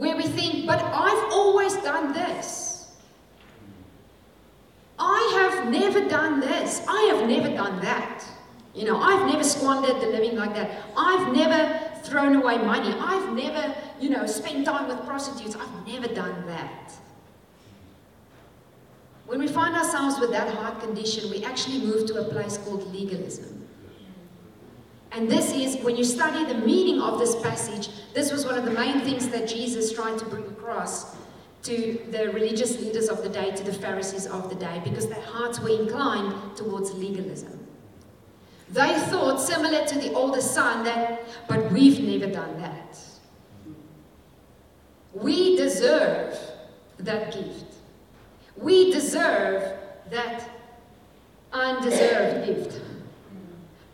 [0.00, 2.96] where we think, but I've always done this.
[4.98, 6.82] I have never done this.
[6.88, 8.24] I have never done that.
[8.74, 10.84] You know, I've never squandered the living like that.
[10.96, 12.94] I've never thrown away money.
[12.98, 15.54] I've never, you know, spent time with prostitutes.
[15.54, 16.94] I've never done that.
[19.26, 22.90] When we find ourselves with that heart condition, we actually move to a place called
[22.90, 23.59] legalism.
[25.12, 28.64] And this is, when you study the meaning of this passage, this was one of
[28.64, 31.16] the main things that Jesus tried to bring across
[31.62, 35.20] to the religious leaders of the day, to the Pharisees of the day, because their
[35.20, 37.66] hearts were inclined towards legalism.
[38.70, 42.98] They thought, similar to the older son, that, but we've never done that.
[45.12, 46.38] We deserve
[47.00, 47.64] that gift.
[48.56, 49.76] We deserve
[50.10, 50.48] that
[51.52, 52.80] undeserved gift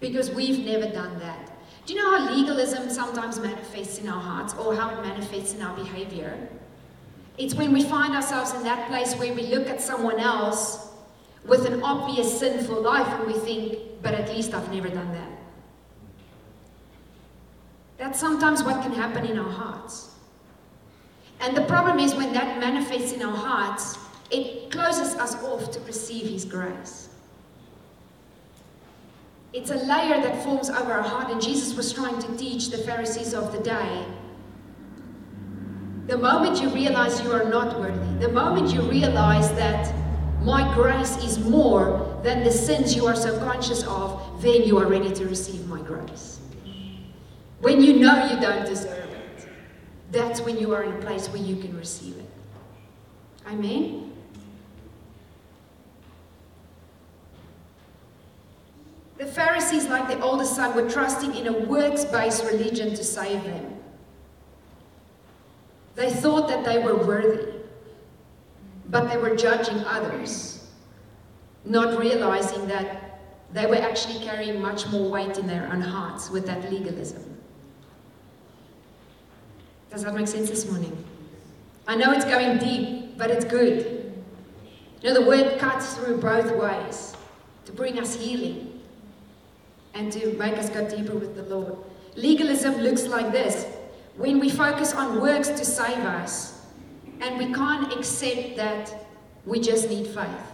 [0.00, 1.52] because we've never done that.
[1.86, 5.62] Do you know how legalism sometimes manifests in our hearts or how it manifests in
[5.62, 6.48] our behavior?
[7.38, 10.86] It's when we find ourselves in that place where we look at someone else,
[11.46, 15.30] with an obvious sinful life and we think, but at least I've never done that.
[17.98, 20.10] That's sometimes what can happen in our hearts.
[21.40, 23.96] And the problem is when that manifests in our hearts,
[24.30, 27.05] it closes us off to receive His grace.
[29.56, 32.76] It's a layer that forms over our heart, and Jesus was trying to teach the
[32.76, 34.04] Pharisees of the day.
[36.08, 39.94] The moment you realize you are not worthy, the moment you realize that
[40.42, 44.86] my grace is more than the sins you are so conscious of, then you are
[44.86, 46.38] ready to receive my grace.
[47.60, 49.48] When you know you don't deserve it,
[50.12, 52.30] that's when you are in a place where you can receive it.
[53.46, 54.12] Amen?
[59.18, 63.42] The Pharisees, like the older son, were trusting in a works based religion to save
[63.44, 63.74] them.
[65.94, 67.54] They thought that they were worthy,
[68.88, 70.68] but they were judging others,
[71.64, 73.20] not realizing that
[73.52, 77.22] they were actually carrying much more weight in their own hearts with that legalism.
[79.90, 81.04] Does that make sense this morning?
[81.88, 84.12] I know it's going deep, but it's good.
[85.00, 87.16] You know, the word cuts through both ways
[87.64, 88.65] to bring us healing
[89.96, 91.76] and to make us go deeper with the Lord.
[92.14, 93.66] Legalism looks like this
[94.16, 96.60] when we focus on works to save us
[97.20, 98.94] and we can't accept that
[99.46, 100.46] we just need faith.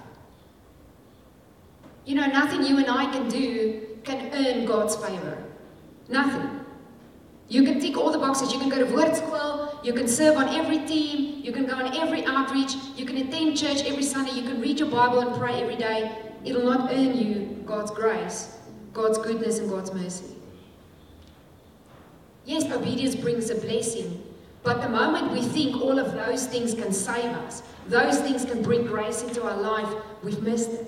[2.05, 5.43] You know, nothing you and I can do can earn God's favor.
[6.09, 6.61] Nothing.
[7.49, 8.53] You can tick all the boxes.
[8.53, 9.79] You can go to word school.
[9.83, 11.43] You can serve on every team.
[11.45, 12.75] You can go on every outreach.
[12.97, 14.33] You can attend church every Sunday.
[14.33, 16.11] You can read your Bible and pray every day.
[16.45, 18.57] It'll not earn you God's grace,
[18.93, 20.25] God's goodness, and God's mercy.
[22.45, 24.23] Yes, obedience brings a blessing.
[24.63, 28.63] But the moment we think all of those things can save us, those things can
[28.63, 29.89] bring grace into our life,
[30.23, 30.87] we've missed it.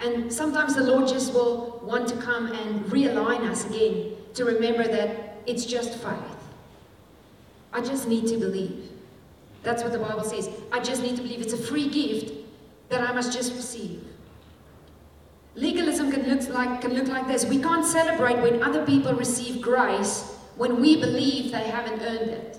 [0.00, 4.84] And sometimes the Lord just will want to come and realign us again to remember
[4.84, 6.36] that it's just faith.
[7.72, 8.90] I just need to believe.
[9.62, 10.48] That's what the Bible says.
[10.72, 11.40] I just need to believe.
[11.40, 12.32] It's a free gift
[12.88, 14.02] that I must just receive.
[16.10, 17.44] Can look like, can look like this.
[17.44, 22.58] We can't celebrate when other people receive grace when we believe they haven't earned it.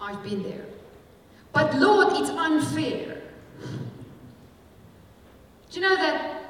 [0.00, 0.64] I've been there.
[1.52, 3.22] But Lord, it's unfair.
[5.70, 6.42] Do you know that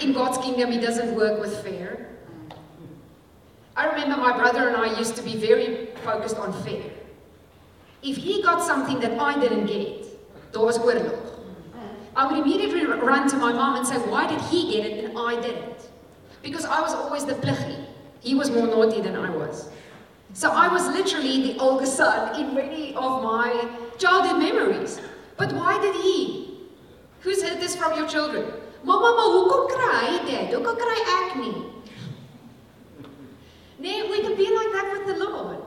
[0.00, 2.08] in God's kingdom He doesn't work with fair?
[3.76, 6.90] I remember my brother and I used to be very focused on fair.
[8.02, 11.23] If he got something that I didn't get, there was oorlog.
[12.16, 15.18] I would immediately run to my mom and say, why did he get it and
[15.18, 15.88] I didn't?
[16.42, 17.76] Because I was always the pliggy.
[18.20, 19.68] He was more naughty than I was.
[20.32, 25.00] So I was literally the older son in many of my childhood memories.
[25.36, 26.58] But why did he?
[27.20, 28.52] Who's heard this from your children?
[28.84, 30.50] Mama, kry hy dit?
[30.52, 31.72] Hoekom kry ek nie?
[33.78, 35.58] Nee, we can be like that with the Lord.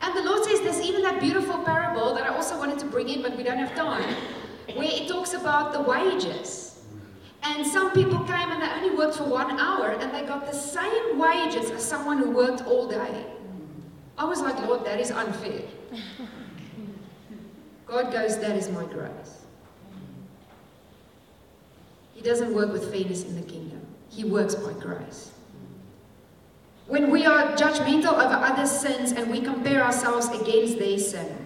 [0.00, 3.08] And the Lord says there's even that beautiful parable that I also wanted to bring
[3.08, 4.14] in, but we don't have time
[4.74, 6.82] where it talks about the wages.
[7.42, 10.56] And some people came and they only worked for one hour and they got the
[10.56, 13.26] same wages as someone who worked all day.
[14.16, 15.62] I was like, Lord, that is unfair.
[17.86, 19.42] God goes, that is my grace.
[22.14, 23.86] He doesn't work with fairness in the kingdom.
[24.08, 25.32] He works by grace.
[26.86, 31.43] When we are judgmental over other sins and we compare ourselves against their sin,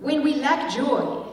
[0.00, 1.24] when we lack joy,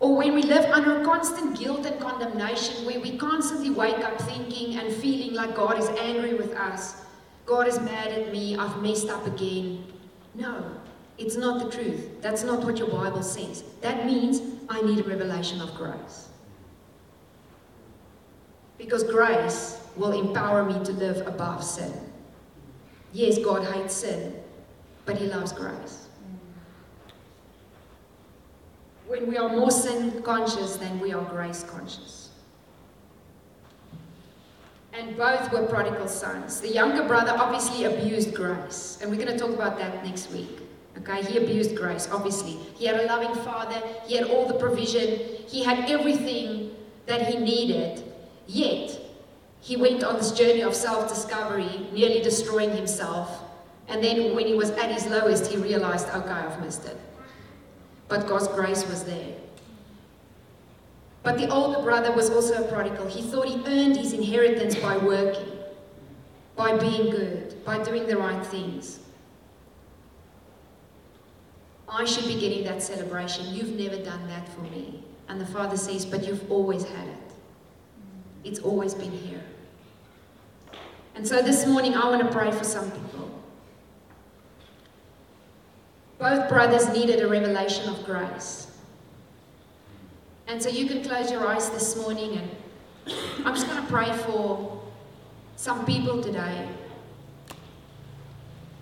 [0.00, 4.76] or when we live under constant guilt and condemnation, where we constantly wake up thinking
[4.76, 7.02] and feeling like God is angry with us,
[7.46, 9.84] God is mad at me, I've messed up again.
[10.34, 10.64] No,
[11.16, 12.20] it's not the truth.
[12.20, 13.64] That's not what your Bible says.
[13.80, 16.28] That means I need a revelation of grace.
[18.76, 21.92] Because grace will empower me to live above sin.
[23.12, 24.34] Yes, God hates sin,
[25.06, 26.07] but He loves grace
[29.08, 32.28] when we are more sin conscious than we are grace conscious.
[34.92, 36.60] And both were prodigal sons.
[36.60, 40.58] The younger brother obviously abused grace, and we're going to talk about that next week.
[40.98, 42.58] Okay, he abused grace, obviously.
[42.76, 46.74] He had a loving father, he had all the provision, he had everything
[47.06, 48.04] that he needed,
[48.46, 48.98] yet
[49.60, 53.44] he went on this journey of self discovery, nearly destroying himself.
[53.86, 56.98] And then, when he was at his lowest, he realized, oh, okay, I've missed it
[58.08, 59.34] but God's grace was there.
[61.22, 63.06] But the older brother was also a prodigal.
[63.06, 65.52] He thought he earned his inheritance by working,
[66.56, 69.00] by being good, by doing the right things.
[71.88, 73.46] I should be getting that celebration.
[73.54, 75.02] You've never done that for me.
[75.28, 77.16] And the Father says, But you've always had it.
[78.44, 79.42] It's always been here.
[81.14, 83.17] And so this morning, I want to pray for some people.
[86.18, 88.66] Both brothers needed a revelation of grace.
[90.48, 92.50] And so you can close your eyes this morning, and
[93.44, 94.82] I'm just going to pray for
[95.56, 96.68] some people today.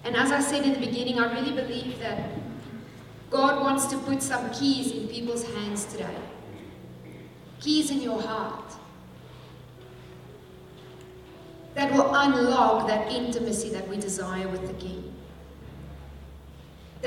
[0.05, 2.30] And as I said in the beginning, I really believe that
[3.28, 6.16] God wants to put some keys in people's hands today.
[7.59, 8.72] Keys in your heart
[11.74, 15.15] that will unlock that intimacy that we desire with the King.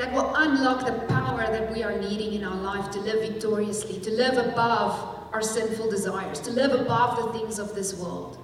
[0.00, 4.00] That will unlock the power that we are needing in our life to live victoriously,
[4.00, 8.38] to live above our sinful desires, to live above the things of this world.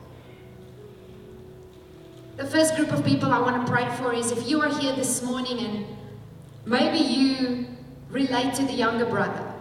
[2.36, 4.94] The first group of people I want to pray for is if you are here
[4.94, 5.86] this morning and
[6.66, 7.66] maybe you
[8.10, 9.54] relate to the younger brother,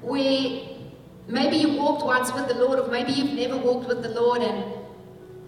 [0.00, 0.60] where
[1.26, 4.42] maybe you walked once with the Lord, or maybe you've never walked with the Lord
[4.42, 4.72] and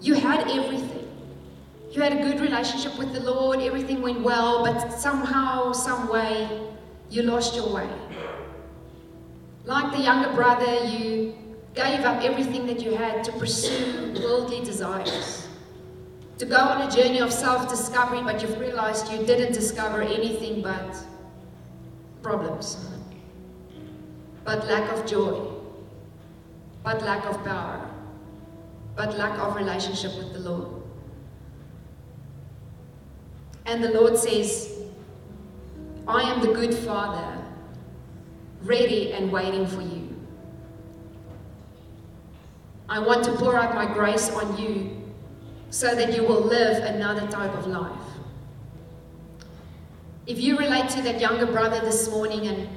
[0.01, 1.02] you had everything.
[1.93, 6.49] You had a good relationship with the Lord, everything went well, but somehow, some way,
[7.11, 7.87] you lost your way.
[9.65, 11.35] Like the younger brother, you
[11.75, 15.47] gave up everything that you had to pursue worldly desires.
[16.39, 20.63] To go on a journey of self discovery, but you've realized you didn't discover anything
[20.63, 20.97] but
[22.23, 22.89] problems,
[24.43, 25.47] but lack of joy,
[26.83, 27.87] but lack of power,
[28.95, 30.82] but lack of relationship with the Lord.
[33.65, 34.69] And the Lord says,
[36.07, 37.41] I am the good Father,
[38.63, 40.09] ready and waiting for you.
[42.89, 45.01] I want to pour out my grace on you
[45.69, 47.91] so that you will live another type of life.
[50.27, 52.69] If you relate to that younger brother this morning and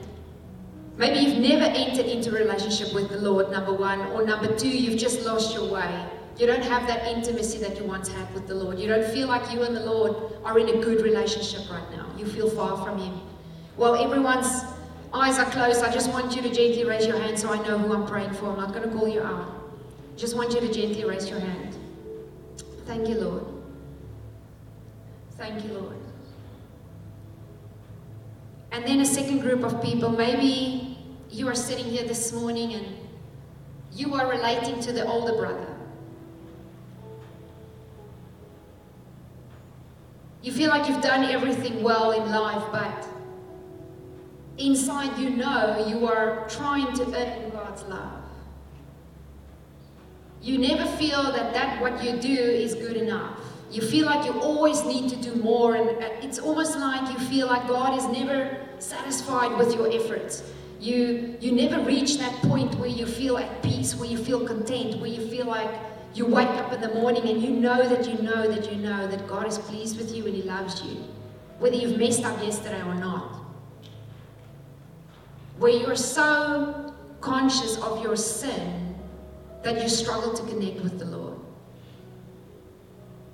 [0.97, 4.68] maybe you've never entered into a relationship with the Lord, number one, or number two,
[4.68, 6.07] you've just lost your way.
[6.39, 8.78] You don't have that intimacy that you once had with the Lord.
[8.78, 12.07] You don't feel like you and the Lord are in a good relationship right now.
[12.18, 13.20] You feel far from Him.
[13.76, 14.62] While everyone's
[15.14, 17.78] eyes are closed, I just want you to gently raise your hand so I know
[17.78, 18.51] who I'm praying for.
[18.51, 19.47] I'm not going to call you out.
[20.16, 21.76] Just want you to gently raise your hand.
[22.84, 23.45] Thank you, Lord.
[25.32, 25.97] Thank you, Lord.
[28.72, 30.99] And then a second group of people, maybe
[31.30, 32.87] you are sitting here this morning and
[33.93, 35.76] you are relating to the older brother.
[40.47, 43.09] You feel like you've done everything well in life, but
[44.59, 48.23] inside you know you are trying to earn God's love.
[50.41, 53.41] You never feel that that what you do is good enough.
[53.73, 57.19] You feel like you always need to do more, and uh, it's almost like you
[57.27, 60.45] feel like God is never satisfied with your efforts.
[60.79, 65.01] You you never reach that point where you feel at peace, where you feel content,
[65.01, 65.75] where you feel like
[66.17, 69.07] you wake up in the morning and you know that you know that you know
[69.07, 71.05] that God is pleased with you and He loves you,
[71.59, 73.35] whether you've messed up yesterday or not.
[75.59, 78.95] Where you're so conscious of your sin
[79.62, 81.39] that you struggle to connect with the Lord.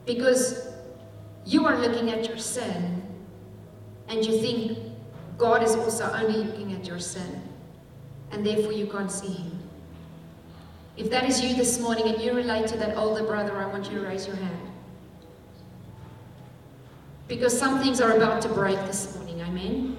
[0.05, 0.69] Because
[1.45, 3.03] you are looking at your sin
[4.09, 4.79] and you think
[5.39, 7.43] God is also only looking at your sin,
[8.31, 9.62] and therefore you can't see Him.
[10.97, 13.91] If that is you this morning and you relate to that older brother, I want
[13.91, 14.69] you to raise your hand.
[17.29, 19.41] Because some things are about to break this morning.
[19.41, 19.97] Amen.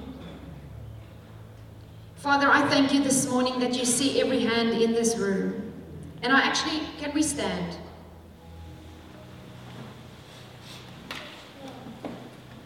[2.15, 5.73] Father, I thank you this morning that you see every hand in this room.
[6.21, 7.75] And I actually, can we stand?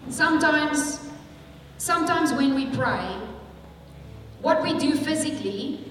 [0.10, 1.10] Sometimes,
[1.78, 3.18] sometimes when we pray,
[4.42, 5.87] what we do physically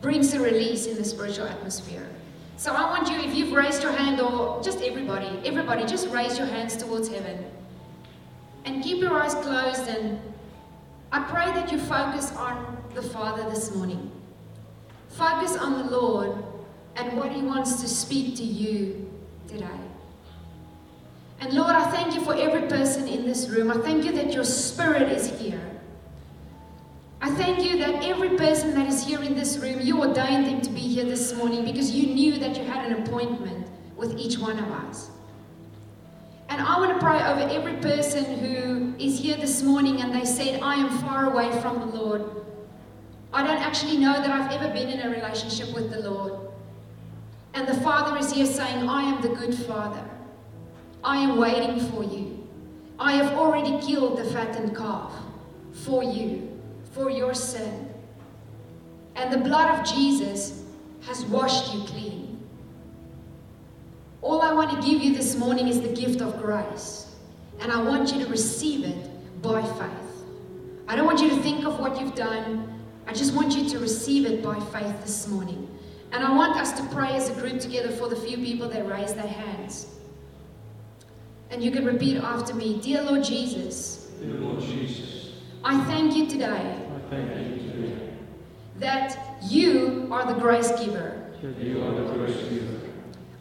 [0.00, 2.08] brings a release in the spiritual atmosphere.
[2.56, 6.36] So I want you, if you've raised your hand, or just everybody, everybody, just raise
[6.36, 7.44] your hands towards heaven.
[8.64, 10.20] And keep your eyes closed, and
[11.12, 14.10] I pray that you focus on the Father this morning.
[15.08, 16.44] Focus on the Lord
[16.96, 19.10] and what He wants to speak to you
[19.48, 19.66] today.
[21.40, 23.70] And Lord, I thank you for every person in this room.
[23.70, 25.69] I thank you that your Spirit is here.
[27.22, 30.62] I thank you that every person that is here in this room, you ordained them
[30.62, 34.38] to be here this morning because you knew that you had an appointment with each
[34.38, 35.10] one of us.
[36.48, 40.24] And I want to pray over every person who is here this morning and they
[40.24, 42.24] said, I am far away from the Lord.
[43.32, 46.50] I don't actually know that I've ever been in a relationship with the Lord.
[47.54, 50.04] And the Father is here saying, I am the good Father.
[51.04, 52.48] I am waiting for you.
[52.98, 55.12] I have already killed the fattened calf
[55.72, 56.49] for you,
[56.90, 57.92] for your sin.
[59.16, 60.64] And the blood of Jesus
[61.02, 62.48] has washed you clean.
[64.22, 67.14] All I want to give you this morning is the gift of grace.
[67.60, 70.24] And I want you to receive it by faith.
[70.88, 72.82] I don't want you to think of what you've done.
[73.06, 75.68] I just want you to receive it by faith this morning.
[76.12, 78.86] And I want us to pray as a group together for the few people that
[78.86, 79.86] raise their hands.
[81.50, 85.19] And you can repeat after me Dear Lord Jesus, Dear Lord Jesus,
[85.62, 88.08] I thank you today thank you today
[88.78, 91.26] that you are the grace giver.
[91.42, 92.80] that you are the grace giver.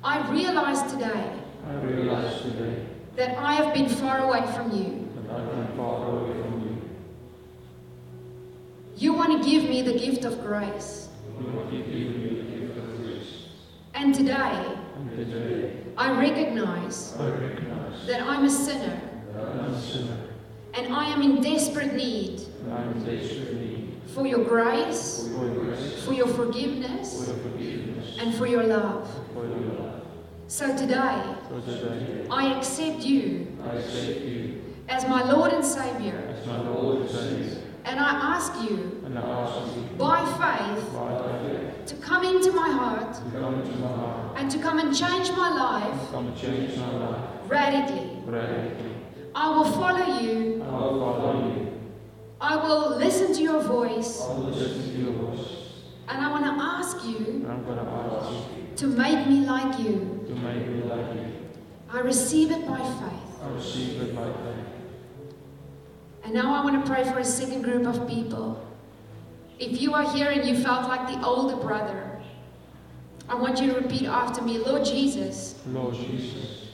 [0.04, 1.32] I realize today
[1.68, 5.08] I realize today that I have been far away from you.
[5.16, 6.82] that I've been far away from you.
[8.98, 11.10] You want to give me the gift of grace.
[11.40, 13.46] You have given me the gift of grace.
[13.94, 19.00] And today, And today I recognize I recognize that I'm a sinner
[20.74, 22.42] that I am a sinner and I am in desperate need
[22.72, 27.28] I am in desperate need for your grace, for your grace, for your for forgiveness,
[27.28, 29.10] your forgiveness, and for your love.
[29.34, 30.02] for your love.
[30.48, 36.36] So today, So today I accept you I accept you as my Lord and Savior,
[36.48, 41.86] Lord and Savior, and I ask you, and I ask you by faith, by faith
[41.86, 45.32] to come into my heart to come into my heart, and to come and change
[45.32, 48.22] my life change my life radically.
[48.26, 48.89] radically.
[49.36, 50.64] I will follow you.
[50.64, 51.82] I will follow you.
[52.42, 54.22] I will listen to your voice.
[54.22, 55.48] I will listen to your voice.
[56.08, 59.80] And I want to ask you I'm going to ask you to make me like
[59.80, 60.24] you.
[60.28, 61.34] to make me like you.
[61.92, 63.42] I receive it by faith.
[63.44, 64.66] I receive it by faith.
[66.24, 68.66] And now I want to pray for a second group of people.
[69.60, 72.22] If you are here and you felt like the older brother,
[73.28, 76.68] I want you to repeat after me Lord Jesus, Lord Jesus,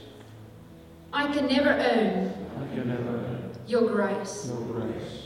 [1.12, 2.32] I can never earn
[2.76, 4.48] can never your grace.
[4.48, 5.22] your grace.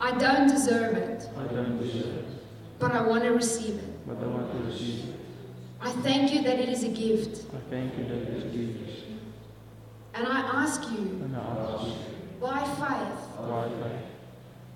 [0.00, 2.24] I don't deserve it, I don't deserve it,
[2.78, 4.06] but I want to receive it.
[4.06, 5.16] but I want to receive it.
[5.80, 7.44] I thank you that it is a gift.
[7.54, 8.86] I thank you that it is given.
[10.14, 11.94] And I ask you, And I ask you,
[12.40, 14.04] by faith, by faith,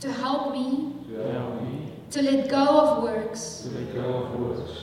[0.00, 4.40] to help me to help me to let go of works, to let go of
[4.40, 4.78] works,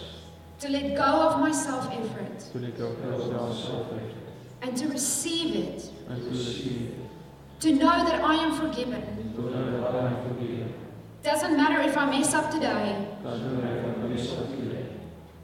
[0.59, 4.13] to let go of my self effort, to let go of self-effort,
[4.61, 7.04] and to receive it, and to receive it.
[7.61, 9.33] To know that I am forgiven.
[9.35, 10.73] To know that I am forgiven.
[11.23, 14.85] Doesn't matter if I mess up today, Doesn't matter if I miss up today.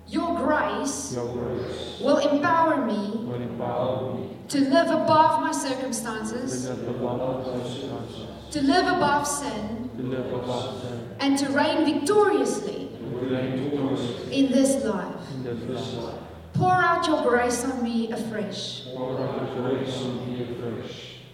[0.08, 5.58] your grace Your grace will empower me will empower me to live above my to
[5.58, 11.86] circumstances, live above circumstances, to live above sin, to live above sin, and to reign
[11.86, 15.32] victoriously to reign victoriously in this life.
[15.34, 16.16] in this life.
[16.54, 18.84] Pour out your grace on me afresh.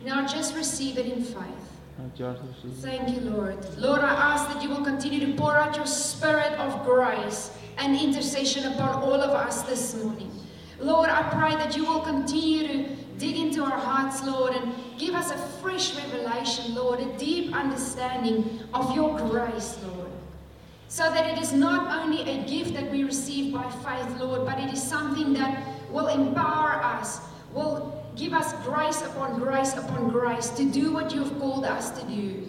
[0.08, 0.56] Pour out your grace on me afresh.
[0.56, 1.72] Now just receive it in faith.
[2.00, 3.78] I just receive Thank you, Lord.
[3.78, 7.96] Lord, I ask that you will continue to pour out your spirit of grace and
[7.96, 10.32] intercession upon all of us this morning.
[10.80, 15.16] Lord, I pray that you will continue to dig into our hearts, Lord, and give
[15.16, 20.12] us a fresh revelation, Lord, a deep understanding of your grace, Lord.
[20.88, 24.60] So that it is not only a gift that we receive by faith, Lord, but
[24.60, 27.20] it is something that will empower us,
[27.54, 31.92] will give us grace upon grace upon grace to do what you have called us
[31.92, 32.48] to do.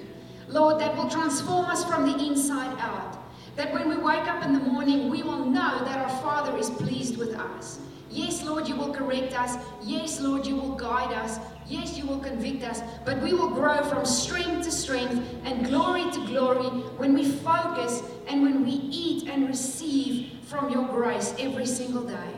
[0.48, 3.18] Lord, that will transform us from the inside out.
[3.56, 6.70] That when we wake up in the morning, we will know that our Father is
[6.70, 7.80] pleased with us.
[8.10, 9.56] Yes, Lord, you will correct us.
[9.82, 11.38] Yes, Lord, you will guide us.
[11.66, 12.80] Yes, you will convict us.
[13.04, 18.02] But we will grow from strength to strength and glory to glory when we focus
[18.26, 22.34] and when we eat and receive from your grace every single day.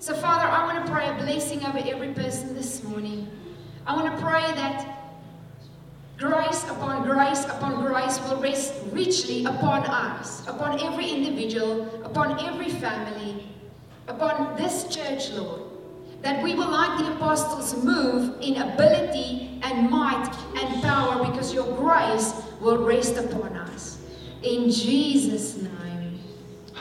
[0.00, 3.28] So, Father, I want to pray a blessing over every person this morning.
[3.86, 5.12] I want to pray that
[6.16, 12.70] grace upon grace upon grace will rest richly upon us, upon every individual, upon every
[12.70, 13.46] family,
[14.08, 15.60] upon this church, Lord.
[16.22, 21.76] That we will, like the apostles, move in ability and might and power because your
[21.76, 23.98] grace will rest upon us.
[24.42, 26.20] In Jesus' name,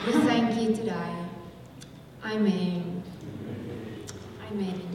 [0.08, 1.16] we thank you today.
[2.24, 2.99] Amen
[4.52, 4.89] animated.